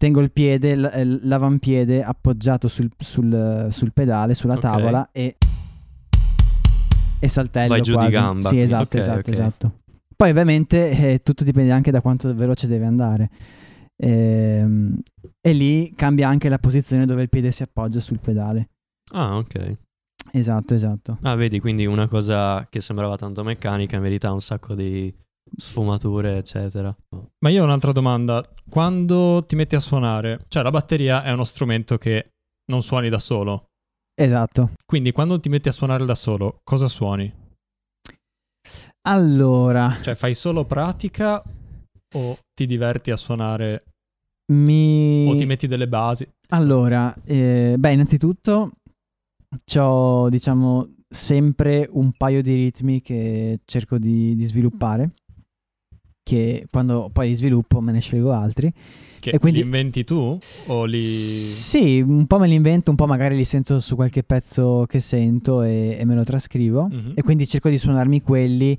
tengo 0.02 0.20
il 0.20 0.32
piede 0.32 0.76
l- 0.76 0.90
eh, 0.92 1.06
l'avampiede 1.06 2.02
appoggiato 2.02 2.68
sul, 2.68 2.90
sul- 2.98 3.68
sul 3.70 3.94
pedale 3.94 4.34
sulla 4.34 4.56
Ok. 4.56 4.60
tavola 4.60 5.10
e 5.12 5.36
e 7.20 7.28
saltello 7.28 7.68
Vai 7.68 7.82
giù 7.84 7.92
di 7.92 7.98
quasi. 7.98 8.12
gamba, 8.16 8.50
sì 8.50 8.60
esatto 8.60 8.96
Ok, 8.98 9.02
esatto 9.04 9.20
ok. 9.20 9.28
esatto 9.28 9.72
poi 10.16 10.32
ovviamente 10.32 10.90
eh, 10.90 11.22
tutto 11.22 11.44
dipende 11.44 11.72
anche 11.72 11.92
da 11.92 12.02
quanto 12.02 12.34
veloce 12.34 12.68
deve 12.68 12.86
andare 12.86 13.30
Ehm, 14.04 15.00
e 15.40 15.54
lì 15.54 15.94
cambia 15.96 16.28
anche 16.28 16.50
la 16.50 16.58
posizione 16.58 17.06
dove 17.06 17.22
il 17.22 17.30
piede 17.30 17.52
si 17.52 17.62
appoggia 17.62 18.00
sul 18.00 18.18
pedale 18.20 18.70
Ah, 19.12 19.38
ok. 19.38 19.78
esatto 20.32 20.74
esatto 20.74 21.20
Ah, 21.22 21.36
vedi, 21.36 21.60
quindi 21.60 21.86
una 21.86 22.08
cosa 22.08 22.66
che 22.72 22.82
sembrava 22.82 23.16
tanto 23.18 23.44
meccanica, 23.44 23.98
in 23.98 24.02
verità 24.02 24.30
ha 24.30 24.34
un 24.34 24.42
sacco 24.42 24.74
di 24.74 25.14
sfumature, 25.56 26.38
eccetera. 26.38 26.95
Ma 27.39 27.49
io 27.49 27.62
ho 27.62 27.65
un'altra 27.65 27.91
domanda. 27.91 28.47
Quando 28.69 29.43
ti 29.45 29.56
metti 29.56 29.75
a 29.75 29.80
suonare, 29.80 30.45
cioè 30.47 30.63
la 30.63 30.71
batteria 30.71 31.23
è 31.23 31.32
uno 31.32 31.43
strumento 31.43 31.97
che 31.97 32.32
non 32.71 32.84
suoni 32.84 33.10
da 33.10 33.19
solo. 33.19 33.70
esatto 34.13 34.72
Quindi 34.86 35.11
quando 35.11 35.39
ti 35.39 35.49
metti 35.49 35.70
a 35.70 35.74
suonare 35.74 36.05
da 36.05 36.16
solo, 36.16 36.59
cosa 36.63 36.88
suoni? 36.88 37.39
allora 39.03 39.97
Cioè 39.99 40.13
fai 40.13 40.36
solo 40.36 40.63
pratica 40.66 41.41
o 42.13 42.38
ti 42.53 42.68
diverti 42.68 43.09
a 43.09 43.18
suonare 43.18 43.84
mi 44.53 45.28
o 45.28 45.36
ti 45.36 45.45
metti 45.45 45.68
delle 45.68 45.88
basi? 45.88 46.28
Allora, 46.49 47.16
eh, 47.24 47.76
beh, 47.78 47.93
innanzitutto 47.93 48.72
ho, 49.78 50.30
diciamo, 50.30 50.95
sempre 51.09 51.88
un 51.91 52.11
paio 52.13 52.41
di 52.41 52.53
ritmi 52.53 53.01
che 53.01 53.59
cerco 53.66 53.97
di, 53.97 54.36
di 54.36 54.43
sviluppare, 54.43 55.11
che 56.32 56.65
quando 56.71 57.09
poi 57.11 57.27
li 57.29 57.34
sviluppo 57.36 57.82
me 57.82 57.91
ne 57.91 57.99
scelgo 57.99 58.32
altri. 58.32 58.71
Che 59.19 59.29
E 59.32 59.38
quindi- 59.38 59.59
li 59.59 59.65
inventi 59.65 60.03
tu 60.03 60.38
o 60.67 60.86
li... 60.86 61.01
Sì, 61.01 62.01
un 62.01 62.25
po' 62.25 62.39
me 62.39 62.47
li 62.47 62.55
invento, 62.55 62.89
un 62.89 62.95
po' 62.95 63.05
magari 63.05 63.36
li 63.36 63.43
sento 63.43 63.79
su 63.79 63.95
qualche 63.95 64.23
pezzo 64.23 64.86
che 64.88 64.99
sento 64.99 65.61
e, 65.61 65.97
e 65.99 66.05
me 66.05 66.15
lo 66.15 66.23
trascrivo. 66.23 66.88
Mhm. 66.89 67.11
E 67.15 67.21
quindi 67.21 67.45
cerco 67.47 67.69
di 67.69 67.77
suonarmi 67.77 68.21
quelli, 68.21 68.75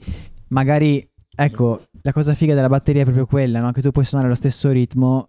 magari, 0.49 1.07
ecco, 1.37 1.83
la 2.03 2.13
cosa 2.13 2.35
figa 2.35 2.55
della 2.55 2.69
batteria 2.69 3.03
è 3.03 3.05
proprio 3.05 3.27
quella, 3.27 3.61
no? 3.61 3.71
Che 3.73 3.83
tu 3.83 3.91
puoi 3.91 4.05
suonare 4.05 4.29
lo 4.31 4.35
stesso 4.37 4.71
ritmo 4.71 5.29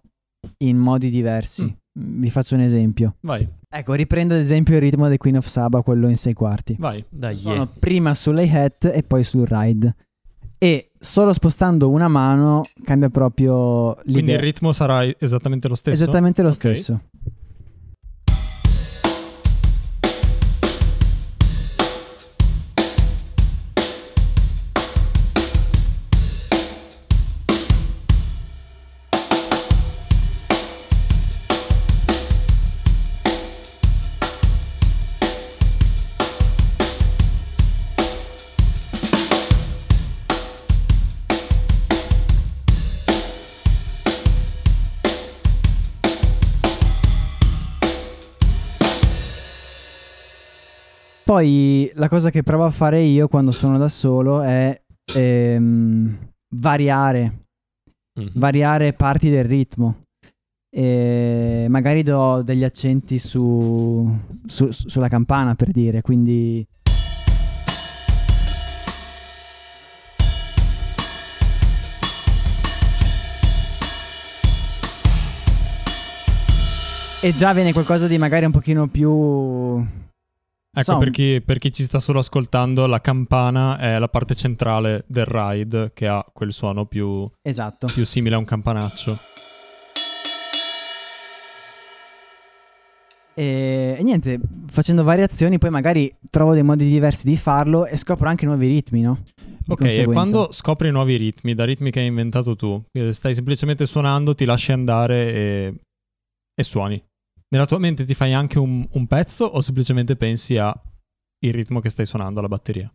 in 0.63 0.78
modi 0.78 1.09
diversi. 1.09 1.63
Mm. 1.63 2.19
Vi 2.19 2.30
faccio 2.32 2.55
un 2.55 2.61
esempio. 2.61 3.15
Vai, 3.21 3.47
Ecco, 3.76 3.93
riprendo 3.93 4.34
ad 4.36 4.39
esempio 4.39 4.76
il 4.76 4.82
ritmo 4.82 5.07
del 5.07 5.17
Queen 5.17 5.38
of 5.38 5.45
Saba, 5.47 5.82
quello 5.84 6.07
in 6.09 6.17
sei 6.17 6.34
quarti. 6.34 6.76
vai. 6.80 7.03
Dai, 7.09 7.36
Sono 7.36 7.53
yeah. 7.55 7.69
prima 7.80 8.13
sull'hi-hat 8.15 8.86
e 8.93 9.03
poi 9.03 9.24
sul 9.24 9.45
ride. 9.47 9.95
E 10.64 10.91
solo 10.97 11.34
spostando 11.34 11.89
una 11.89 12.07
mano 12.07 12.61
cambia 12.86 13.09
proprio 13.09 13.95
Quindi 14.03 14.22
l'idea. 14.22 14.36
il 14.36 14.41
ritmo 14.41 14.72
sarà 14.72 15.03
esattamente 15.18 15.68
lo 15.68 15.76
stesso? 15.76 16.01
Esattamente 16.01 16.41
lo 16.41 16.47
Ok. 16.47 16.53
stesso. 16.55 17.01
Poi 51.34 51.90
la 51.96 52.10
cosa 52.10 52.30
che 52.30 52.44
provo 52.44 52.64
a 52.64 52.70
fare 52.70 53.02
io 53.02 53.28
quando 53.28 53.50
sono 53.50 53.80
da 53.80 53.88
solo 53.88 54.44
è 54.44 54.80
ehm, 55.16 56.16
variare, 56.58 57.46
Mhm. 58.20 58.30
variare 58.36 58.94
parti 58.94 59.32
del 59.32 59.44
ritmo. 59.44 59.98
E 60.70 61.66
magari 61.70 62.04
do 62.04 62.44
degli 62.44 62.64
accenti 62.64 63.18
su- 63.18 64.08
su- 64.46 64.70
sulla 64.70 65.08
campana 65.08 65.56
per 65.56 65.72
dire, 65.72 66.02
quindi 66.04 66.64
e 77.22 77.32
già 77.34 77.54
viene 77.54 77.72
qualcosa 77.72 78.08
di 78.08 78.18
magari 78.18 78.46
un 78.46 78.52
pochino 78.52 78.88
più 78.88 79.82
Ecco, 80.76 80.97
per 80.97 81.11
chi, 81.11 81.39
per 81.39 81.59
chi 81.59 81.71
ci 81.71 81.84
sta 81.84 81.99
solo 81.99 82.17
ascoltando, 82.17 82.88
la 82.88 82.99
campana 82.99 83.78
è 83.78 83.99
la 83.99 84.09
parte 84.09 84.34
centrale 84.34 85.05
del 85.07 85.26
ride 85.26 85.91
che 85.93 86.07
ha 86.07 86.26
quel 86.34 86.51
suono 86.51 86.88
più, 86.88 87.30
esatto. 87.43 87.86
più 87.93 88.03
simile 88.07 88.34
a 88.34 88.39
un 88.39 88.45
campanaccio. 88.45 89.15
E, 93.36 93.95
e 93.99 94.01
niente, 94.01 94.39
facendo 94.65 95.03
variazioni 95.03 95.59
poi 95.59 95.69
magari 95.69 96.11
trovo 96.32 96.55
dei 96.55 96.63
modi 96.63 96.89
diversi 96.89 97.28
di 97.28 97.38
farlo 97.38 97.86
e 97.86 97.95
scopro 97.95 98.28
anche 98.28 98.47
nuovi 98.47 98.65
ritmi, 98.65 99.01
no? 99.01 99.24
Di 99.36 99.74
Ok, 99.74 99.84
e 99.84 100.05
quando 100.05 100.51
scopri 100.51 100.89
nuovi 100.89 101.17
ritmi, 101.17 101.53
da 101.53 101.65
ritmi 101.65 101.91
che 101.91 101.99
hai 101.99 102.07
inventato 102.07 102.55
tu, 102.55 102.84
eh, 102.91 103.13
stai 103.13 103.36
semplicemente 103.36 103.86
suonando, 103.86 104.34
ti 104.34 104.45
lasci 104.45 104.71
andare 104.71 105.34
e, 105.34 105.74
e 106.55 106.63
suoni. 106.63 106.99
Nella 107.54 107.68
tua 107.68 107.78
mente 107.78 108.04
ti 108.04 108.16
fai 108.16 108.34
anche 108.34 108.58
un, 108.58 108.84
un 108.93 109.06
pezzo 109.06 109.45
o 109.45 109.62
semplicemente 109.62 110.16
pensi 110.16 110.58
a 110.58 110.76
il 111.45 111.54
ritmo 111.54 111.82
che 111.82 111.91
stai 111.91 112.08
suonando 112.08 112.39
alla 112.39 112.47
batteria? 112.47 112.91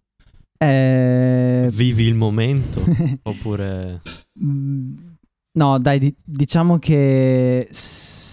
Eh, 0.59 1.69
Vivi 1.71 2.03
il 2.03 2.17
momento 2.17 2.83
oppure 3.23 4.03
mm, 4.43 4.97
no, 5.59 5.79
dai, 5.79 6.01
di- 6.01 6.17
diciamo 6.25 6.81
che 6.81 7.69
s- 7.71 8.28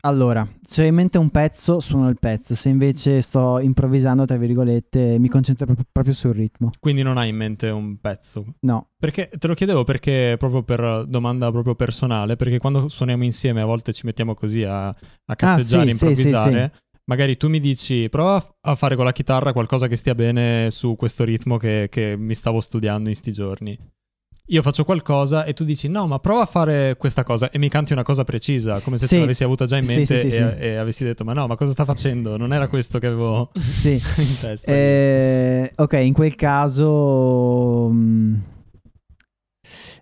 allora, 0.00 0.46
se 0.62 0.82
ho 0.82 0.86
in 0.86 0.94
mente 0.94 1.18
un 1.18 1.30
pezzo, 1.30 1.80
suono 1.80 2.08
il 2.08 2.18
pezzo, 2.18 2.54
se 2.54 2.68
invece 2.68 3.20
sto 3.20 3.58
improvvisando, 3.58 4.24
tra 4.24 4.36
virgolette, 4.36 5.18
mi 5.18 5.28
concentro 5.28 5.66
proprio, 5.66 5.86
proprio 5.90 6.14
sul 6.14 6.32
ritmo. 6.34 6.70
Quindi 6.78 7.02
non 7.02 7.18
hai 7.18 7.28
in 7.30 7.36
mente 7.36 7.68
un 7.70 7.98
pezzo. 7.98 8.44
No, 8.60 8.88
Perché 8.98 9.28
te 9.28 9.46
lo 9.46 9.54
chiedevo 9.54 9.84
perché 9.84 10.36
proprio 10.38 10.62
per 10.62 11.04
domanda 11.06 11.50
proprio 11.50 11.74
personale, 11.74 12.36
perché 12.36 12.58
quando 12.58 12.88
suoniamo 12.88 13.24
insieme 13.24 13.60
a 13.60 13.66
volte 13.66 13.92
ci 13.92 14.06
mettiamo 14.06 14.34
così 14.34 14.64
a, 14.64 14.88
a 14.88 15.36
cazzeggiare, 15.36 15.90
Ah, 15.90 15.92
sì, 15.92 15.96
sì, 15.96 16.14
sì, 16.14 16.26
improvvisare. 16.28 16.72
Magari 17.08 17.36
tu 17.36 17.48
mi 17.48 17.60
dici 17.60 18.08
prova 18.08 18.44
a 18.62 18.74
fare 18.74 18.96
con 18.96 19.04
la 19.04 19.12
chitarra 19.12 19.52
qualcosa 19.52 19.86
che 19.86 19.94
stia 19.94 20.14
bene 20.16 20.70
su 20.72 20.96
questo 20.96 21.22
ritmo 21.22 21.56
che, 21.56 21.86
che 21.88 22.16
mi 22.16 22.34
stavo 22.34 22.60
studiando 22.60 23.08
in 23.08 23.14
sti 23.14 23.32
giorni. 23.32 23.78
Io 24.48 24.62
faccio 24.62 24.84
qualcosa 24.84 25.42
e 25.44 25.54
tu 25.54 25.64
dici 25.64 25.88
no, 25.88 26.06
ma 26.06 26.20
prova 26.20 26.42
a 26.42 26.46
fare 26.46 26.96
questa 26.96 27.24
cosa 27.24 27.50
e 27.50 27.58
mi 27.58 27.68
canti 27.68 27.92
una 27.92 28.04
cosa 28.04 28.22
precisa, 28.22 28.80
come 28.80 28.96
se 28.96 29.06
Sì. 29.08 29.14
ce 29.14 29.20
l'avessi 29.20 29.42
avuta 29.42 29.66
già 29.66 29.76
in 29.76 29.82
Sì, 29.84 29.94
mente 29.96 30.16
sì, 30.18 30.30
sì, 30.30 30.36
e, 30.36 30.54
sì. 30.56 30.62
e 30.64 30.76
avessi 30.76 31.02
detto 31.02 31.24
ma 31.24 31.32
no, 31.32 31.48
ma 31.48 31.56
cosa 31.56 31.72
sta 31.72 31.84
facendo? 31.84 32.36
Non 32.36 32.52
era 32.52 32.68
questo 32.68 33.00
che 33.00 33.06
avevo 33.06 33.50
sì. 33.58 33.94
in 34.18 34.38
testa. 34.40 34.70
Eh, 34.70 35.72
ok, 35.74 35.92
in 35.94 36.12
quel 36.12 36.36
caso... 36.36 37.88
mm, 37.90 38.34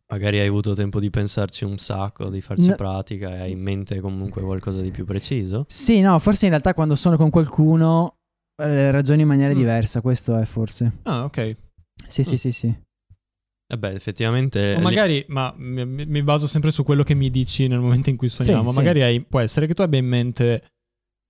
magari 0.08 0.38
hai 0.40 0.46
avuto 0.46 0.74
tempo 0.74 1.00
di 1.00 1.08
pensarci 1.08 1.64
un 1.64 1.78
sacco, 1.78 2.28
di 2.28 2.42
farci 2.42 2.68
No. 2.68 2.74
pratica 2.74 3.30
e 3.36 3.40
hai 3.40 3.52
in 3.52 3.60
mente 3.60 3.98
comunque 4.00 4.42
qualcosa 4.42 4.80
di 4.82 4.90
più 4.90 5.06
preciso? 5.06 5.64
Sì, 5.68 6.00
no, 6.00 6.18
forse 6.18 6.44
in 6.44 6.50
realtà 6.50 6.74
quando 6.74 6.96
sono 6.96 7.16
con 7.16 7.30
qualcuno 7.30 8.16
eh, 8.62 8.90
ragiono 8.90 9.22
in 9.22 9.26
maniera 9.26 9.54
Mm. 9.54 9.56
diversa, 9.56 10.02
questo 10.02 10.36
è 10.36 10.44
forse. 10.44 10.98
Ah, 11.04 11.24
ok. 11.24 11.56
Sì, 12.06 12.22
sì, 12.24 12.32
Mm. 12.32 12.36
sì, 12.36 12.52
sì. 12.52 12.74
E 13.66 13.78
beh, 13.78 13.92
effettivamente 13.92 14.74
O 14.76 14.80
magari, 14.80 15.24
ma 15.28 15.52
mi, 15.56 15.84
mi- 15.86 16.22
baso 16.22 16.46
sempre 16.46 16.70
su 16.70 16.82
quello 16.84 17.02
che 17.02 17.14
mi 17.14 17.30
dici 17.30 17.66
nel 17.66 17.78
momento 17.80 18.10
in 18.10 18.16
cui 18.16 18.28
suoniamo. 18.28 18.70
sì. 18.70 18.76
magari 18.76 19.02
hai- 19.02 19.20
può 19.22 19.40
essere 19.40 19.66
che 19.66 19.74
tu 19.74 19.82
abbia 19.82 19.98
in 19.98 20.06
mente 20.06 20.64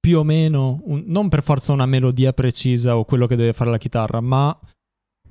più 0.00 0.18
o 0.18 0.24
meno, 0.24 0.80
un- 0.84 1.04
non 1.06 1.28
per 1.28 1.42
forza 1.42 1.72
una 1.72 1.86
melodia 1.86 2.32
precisa 2.32 2.96
o 2.96 3.04
quello 3.04 3.26
che 3.26 3.36
deve 3.36 3.52
fare 3.52 3.70
la 3.70 3.78
chitarra, 3.78 4.20
ma 4.20 4.56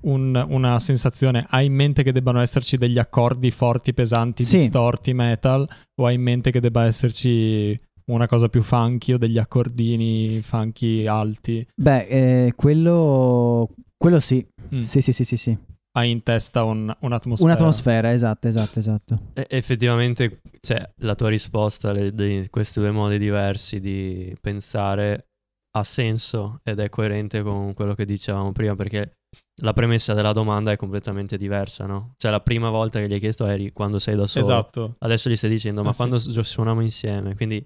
un- 0.01 0.45
una 0.49 0.80
sensazione. 0.80 1.45
Hai 1.49 1.66
in 1.68 1.74
mente 1.74 2.04
che 2.04 2.12
debbano 2.12 2.39
esserci 2.41 2.78
degli 2.78 2.97
accordi 2.97 3.51
forti, 3.51 3.93
pesanti, 3.93 4.43
Sì. 4.43 4.58
distorti, 4.58 5.14
metal, 5.14 5.68
o 5.99 6.06
hai 6.06 6.16
in 6.16 6.22
mente 6.22 6.51
che 6.51 6.60
debba 6.60 6.86
esserci 6.86 7.78
una 8.06 8.28
cosa 8.28 8.49
più 8.49 8.64
funky 8.64 9.14
o 9.14 9.18
degli 9.18 9.38
accordini 9.38 10.41
funky 10.41 11.06
alti? 11.06 11.66
Beh, 11.76 12.06
eh, 12.47 12.54
quello... 12.56 13.70
Quello 13.97 14.20
sì. 14.20 14.45
Mm. 14.74 14.82
Sì, 14.82 14.99
sì, 15.01 15.12
sì, 15.14 15.24
sì, 15.24 15.38
sì. 15.38 15.58
Hai 15.96 16.10
in 16.10 16.24
testa 16.24 16.64
un- 16.64 16.96
un'atmosfera. 17.02 17.52
Un'atmosfera, 17.52 18.12
esatto, 18.12 18.48
esatto, 18.48 18.80
esatto. 18.80 19.20
E- 19.34 19.46
effettivamente, 19.50 20.41
cioè, 20.60 20.89
la 21.02 21.14
tua 21.14 21.30
risposta 21.30 21.94
di 21.94 22.48
questi 22.50 22.80
due 22.80 22.89
modi 22.89 23.20
diversi 23.20 23.80
di 23.80 24.36
pensare 24.41 25.28
ha 25.76 25.84
senso 25.84 26.62
ed 26.64 26.80
è 26.80 26.89
coerente 26.89 27.44
con 27.44 27.74
quello 27.74 27.94
che 27.94 28.06
dicevamo 28.06 28.52
prima, 28.52 28.76
perché 28.76 29.18
la 29.62 29.74
premessa 29.74 30.14
della 30.16 30.34
domanda 30.34 30.72
è 30.72 30.76
completamente 30.78 31.38
diversa, 31.38 31.86
no? 31.86 32.14
Cioè, 32.18 32.32
la 32.32 32.41
prima 32.41 32.70
volta 32.72 33.00
che 33.00 33.08
gli 33.08 33.14
hai 33.14 33.20
chiesto 33.20 33.46
eri 33.46 33.72
quando 33.72 34.00
sei 34.00 34.16
da 34.16 34.26
solo. 34.26 34.46
Esatto. 34.46 34.96
Adesso 34.98 35.30
gli 35.30 35.36
stai 35.36 35.50
dicendo, 35.52 35.84
ma 35.84 35.91
sì. 35.91 35.98
quando 35.98 36.18
s- 36.18 36.39
suoniamo 36.39 36.82
insieme? 36.82 37.36
Quindi 37.36 37.64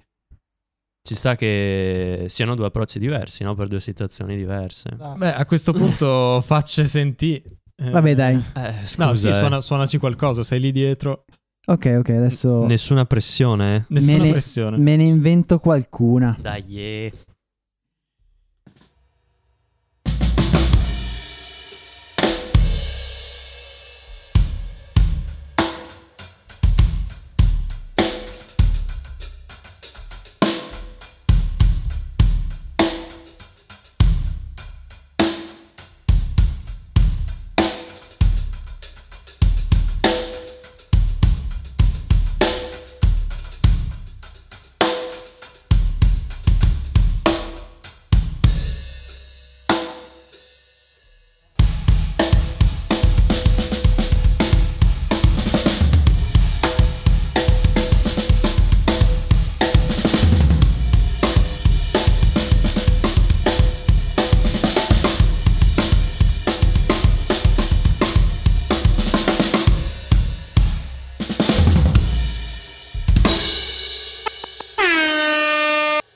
ci 1.01 1.15
sta 1.15 1.36
che 1.36 2.25
siano 2.28 2.55
due 2.55 2.65
approcci 2.65 2.99
diversi, 2.99 3.43
no? 3.43 3.55
Per 3.55 3.69
due 3.69 3.80
situazioni 3.80 4.36
diverse. 4.36 4.97
Beh, 5.15 5.34
a 5.34 5.45
questo 5.45 5.71
punto 5.71 6.41
facce 6.41 6.84
sentì. 6.84 7.41
Eh, 7.80 7.89
Vabbè, 7.91 8.15
dai. 8.15 8.36
Eh, 8.55 8.73
scusa, 8.86 9.05
No, 9.05 9.13
sì, 9.13 9.28
eh. 9.30 9.34
suona- 9.34 9.61
suonaci 9.61 9.97
qualcosa, 9.99 10.41
sei 10.43 10.59
lì 10.59 10.71
dietro. 10.71 11.25
Ok, 11.67 11.95
ok, 11.99 12.09
adesso 12.09 12.65
Nessuna 12.65 13.05
pressione, 13.05 13.75
eh? 13.75 13.84
Nessuna 13.89 14.17
Me 14.17 14.23
ne- 14.23 14.32
pressione. 14.32 14.78
me 14.78 14.95
ne 14.95 15.03
invento 15.03 15.59
qualcuna. 15.59 16.36
Dai, 16.39 16.63
yeah. 16.65 17.11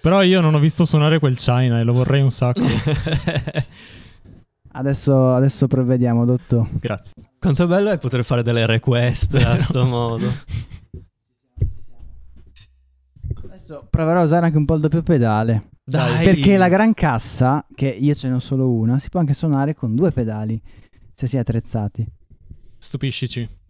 Però 0.02 0.24
io 0.24 0.42
non 0.42 0.56
ho 0.56 0.60
visto 0.60 0.84
suonare 0.84 1.20
quel 1.20 1.38
China 1.38 1.80
e 1.80 1.84
lo 1.84 1.94
vorrei 1.94 2.22
un 2.22 2.32
sacco. 2.32 2.62
Adesso, 4.74 5.34
adesso 5.34 5.68
provvediamo, 5.68 6.24
dottor. 6.24 6.66
Grazie. 6.80 7.12
Quanto 7.38 7.68
bello 7.68 7.92
è 7.92 7.98
poter 7.98 8.24
fare 8.24 8.42
delle 8.42 8.66
request 8.66 9.36
a 9.36 9.60
sto 9.60 9.84
modo. 9.86 10.32
Adesso 13.44 13.88
proverò 13.90 14.22
a 14.22 14.24
usare 14.24 14.46
anche 14.46 14.58
un 14.58 14.64
po' 14.64 14.76
il 14.76 14.82
doppio 14.82 15.04
pedale. 15.04 15.72
Dai. 15.84 16.24
Perché 16.24 16.56
la 16.56 16.70
gran 16.70 16.94
cassa, 16.94 17.66
che 17.76 17.88
io 17.88 18.14
ce 18.16 18.30
ne 18.30 18.36
ho 18.36 18.40
solo 18.40 18.70
una, 18.70 18.98
si 18.98 19.10
può 19.10 19.20
anche 19.20 19.34
suonare 19.34 19.76
con 19.76 19.94
due 19.94 20.12
pedali, 20.12 20.62
se 21.14 21.28
si 21.28 21.36
è 21.36 21.40
attrezzati. 21.40 22.08
Stupiscici. 22.78 23.61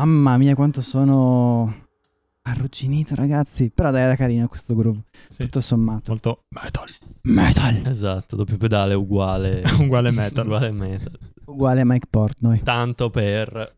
Mamma 0.00 0.36
mia, 0.36 0.54
quanto 0.54 0.82
sono 0.82 1.74
arrugginito, 2.42 3.14
ragazzi. 3.14 3.70
Però 3.74 3.90
dai, 3.90 4.02
era 4.02 4.14
carino 4.14 4.46
questo 4.46 4.74
groove, 4.76 5.04
Sì. 5.30 5.44
tutto 5.44 5.62
sommato. 5.62 6.10
Molto 6.10 6.42
metal. 6.50 6.86
Metal. 7.22 7.86
Esatto, 7.86 8.36
doppio 8.36 8.58
pedale 8.58 8.92
uguale. 8.92 9.62
Uguale 9.80 10.10
metal. 10.10 10.44
uguale 10.44 10.70
metal. 10.70 11.18
Uguale 11.46 11.82
Mike 11.86 12.08
Portnoy. 12.10 12.60
Tanto 12.62 13.08
per... 13.08 13.74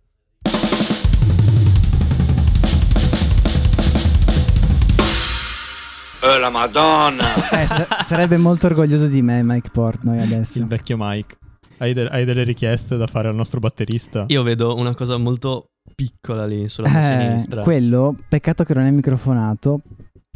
Oh 6.20 6.36
la 6.38 6.50
madonna! 6.50 7.26
Eh, 7.58 7.66
sa- 7.66 7.86
sarebbe 8.02 8.36
molto 8.36 8.66
orgoglioso 8.66 9.06
di 9.06 9.22
me 9.22 9.42
Mike 9.42 9.70
Portnoy 9.70 10.18
adesso. 10.20 10.58
Il 10.58 10.66
vecchio 10.66 10.96
Mike. 10.98 11.36
Hai, 11.78 11.92
de- 11.92 12.08
hai 12.08 12.24
delle 12.24 12.42
richieste 12.42 12.96
da 12.96 13.06
fare 13.06 13.28
al 13.28 13.34
nostro 13.34 13.60
batterista? 13.60 14.24
Io 14.28 14.42
vedo 14.42 14.74
una 14.74 14.94
cosa 14.94 15.16
molto 15.16 15.70
piccola 16.02 16.46
lì 16.46 16.68
sulla 16.68 16.96
Eh, 16.96 17.02
sinistra. 17.02 17.62
quello, 17.62 18.14
peccato 18.28 18.62
che 18.62 18.72
non 18.72 18.84
è 18.84 18.90
microfonato, 18.92 19.80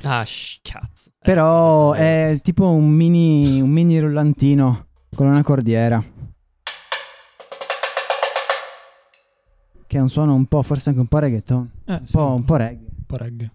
Ah, 0.02 0.24
sh- 0.24 0.58
cazzo. 0.60 1.10
Eh, 1.10 1.12
però 1.22 1.90
vabbè. 1.90 2.32
è 2.32 2.40
tipo 2.42 2.68
un 2.68 2.88
mini, 2.88 3.60
un 3.60 3.70
mini 3.70 4.00
rullantino 4.00 4.86
con 5.14 5.28
una 5.28 5.44
cordiera. 5.44 6.02
Che 9.86 9.98
è 9.98 10.00
un 10.00 10.08
suono 10.08 10.34
un 10.34 10.46
po', 10.46 10.62
forse 10.64 10.88
anche 10.88 11.00
un 11.00 11.06
po' 11.06 11.18
reggaeton, 11.18 11.70
Eh, 11.84 11.92
un 11.92 12.02
po', 12.10 12.26
un 12.34 12.44
po' 12.44 12.56
reggae. 12.56 12.86
un 12.88 13.04
po' 13.06 13.16
reggae. 13.18 13.50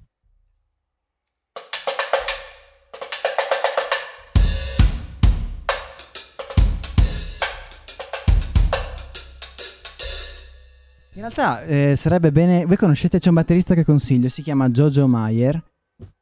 In 11.18 11.24
realtà 11.24 11.63
eh, 11.63 11.95
sarebbe 11.95 12.32
bene. 12.32 12.63
Voi 12.68 12.78
conoscete, 12.78 13.18
c'è 13.18 13.30
un 13.30 13.34
batterista 13.34 13.74
che 13.74 13.84
consiglio, 13.84 14.30
si 14.30 14.43
chiama 14.43 14.70
Jojo 14.70 15.07
Mayer, 15.07 15.59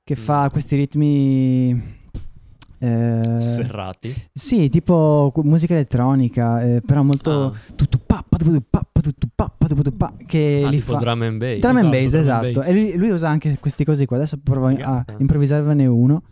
che 0.02 0.16
fa 0.16 0.50
questi 0.50 0.78
ritmi. 0.78 1.98
eh, 2.80 3.38
Serrati. 3.42 4.14
sì, 4.32 4.70
tipo 4.70 5.34
musica 5.44 5.74
elettronica, 5.74 6.64
eh, 6.64 6.82
però 6.86 7.04
molto. 7.04 7.48
Ah. 7.48 7.54
che 10.26 10.64
Ah, 10.66 10.70
li 10.70 10.80
fa. 10.80 10.96
drum 10.98 11.22
and 11.24 11.40
bass. 11.40 11.60
Drum 11.60 11.76
and 11.76 11.78
Esatto, 11.78 11.90
bass, 11.90 12.14
and 12.14 12.22
esatto. 12.22 12.52
bass. 12.60 12.68
E 12.70 12.74
lui, 12.74 12.96
lui 12.98 13.10
usa 13.10 13.28
anche 13.28 13.58
questi 13.60 13.84
cosi 13.84 14.06
qua. 14.06 14.16
Adesso 14.16 14.40
provo 14.42 14.68
a 14.68 15.04
improvvisarvene 15.18 15.86
uno. 15.88 16.24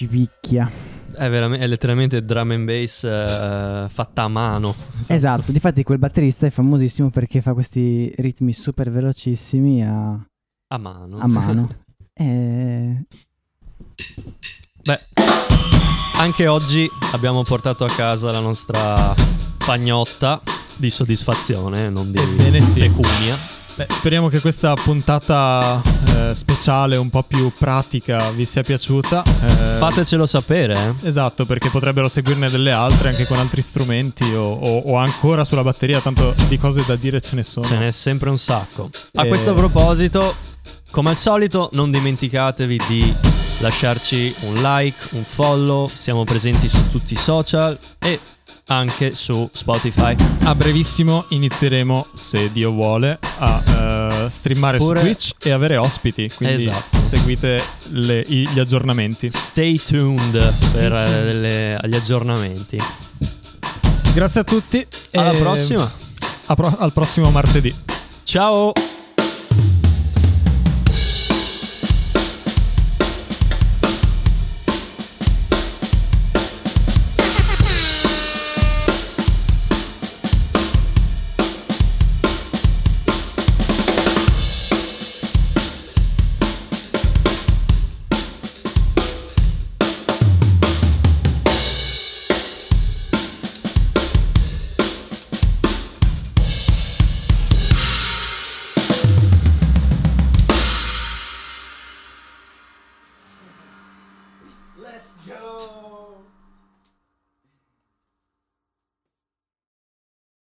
Accipicchia. 0.00 0.70
È, 1.12 1.28
veramente, 1.28 1.62
è 1.62 1.68
letteralmente 1.68 2.24
drum 2.24 2.52
and 2.52 2.64
bass 2.64 3.04
eh, 3.04 3.86
fatta 3.90 4.22
a 4.22 4.28
mano. 4.28 4.74
Esatto, 5.06 5.52
difatti 5.52 5.82
quel 5.82 5.98
batterista 5.98 6.46
è 6.46 6.50
famosissimo 6.50 7.10
perché 7.10 7.42
fa 7.42 7.52
questi 7.52 8.10
ritmi 8.16 8.54
super 8.54 8.90
velocissimi 8.90 9.86
a, 9.86 10.12
A 10.68 10.78
mano. 10.78 11.18
a 11.18 11.26
mano. 11.26 11.68
e... 12.14 13.04
Beh, 14.82 15.00
anche 16.16 16.46
oggi 16.46 16.88
abbiamo 17.12 17.42
portato 17.42 17.84
a 17.84 17.88
casa 17.88 18.32
la 18.32 18.40
nostra 18.40 19.14
pagnotta 19.58 20.40
di 20.76 20.88
soddisfazione, 20.88 21.90
non 21.90 22.10
di 22.10 22.18
Ebbene 22.18 22.62
sì. 22.62 22.80
pecunia. 22.80 23.59
Beh, 23.80 23.86
speriamo 23.88 24.28
che 24.28 24.40
questa 24.40 24.74
puntata 24.74 25.80
eh, 26.14 26.34
speciale, 26.34 26.96
un 26.96 27.08
po' 27.08 27.22
più 27.22 27.50
pratica, 27.58 28.28
vi 28.28 28.44
sia 28.44 28.60
piaciuta. 28.62 29.22
Eh, 29.24 29.78
Fatecelo 29.78 30.26
sapere, 30.26 30.74
eh. 31.00 31.06
Esatto, 31.08 31.46
perché 31.46 31.70
potrebbero 31.70 32.06
seguirne 32.06 32.50
delle 32.50 32.72
altre 32.72 33.08
anche 33.08 33.26
con 33.26 33.38
altri 33.38 33.62
strumenti 33.62 34.24
o, 34.34 34.42
o- 34.52 34.82
o 34.84 34.96
ancora 34.96 35.44
sulla 35.46 35.62
batteria, 35.62 35.98
tanto 36.00 36.34
di 36.46 36.58
cose 36.58 36.84
da 36.84 36.94
dire 36.94 37.22
ce 37.22 37.36
ne 37.36 37.42
sono. 37.42 37.64
Ce 37.64 37.78
n'è 37.78 37.90
sempre 37.90 38.28
un 38.28 38.36
sacco. 38.36 38.90
A 39.14 39.24
Eh. 39.24 39.28
questo 39.28 39.54
proposito, 39.54 40.34
come 40.90 41.08
al 41.08 41.16
solito, 41.16 41.70
non 41.72 41.90
dimenticatevi 41.90 42.80
di 42.86 43.14
lasciarci 43.60 44.34
un 44.40 44.56
like, 44.60 45.06
un 45.12 45.22
follow. 45.22 45.86
Siamo 45.86 46.24
presenti 46.24 46.68
su 46.68 46.90
tutti 46.90 47.14
i 47.14 47.16
social 47.16 47.78
e 47.98 48.20
anche 48.70 49.14
su 49.14 49.48
Spotify. 49.52 50.14
A 50.44 50.54
brevissimo 50.54 51.24
inizieremo, 51.30 52.06
se 52.14 52.50
Dio 52.52 52.70
vuole, 52.70 53.18
a 53.38 53.62
eh, 54.26 54.30
streamare 54.30 54.78
Pure- 54.78 55.00
su 55.00 55.04
Twitch 55.06 55.30
e 55.42 55.50
avere 55.50 55.76
ospiti. 55.76 56.30
Quindi 56.34 56.66
Esatto. 56.68 56.98
seguite 57.00 57.62
le- 57.90 58.24
i- 58.26 58.48
gli 58.48 58.58
aggiornamenti. 58.58 59.28
Stay 59.32 59.78
tuned 59.78 60.52
per 60.72 60.92
eh, 60.92 61.24
delle- 61.24 61.78
gli 61.84 61.94
aggiornamenti. 61.96 62.78
Grazie 64.14 64.40
a 64.40 64.44
tutti. 64.44 64.86
Alla 65.12 65.32
prossima. 65.32 65.90
pro- 66.54 66.76
al 66.78 66.92
prossimo 66.92 67.30
martedì. 67.30 67.74
Ciao! 68.22 68.72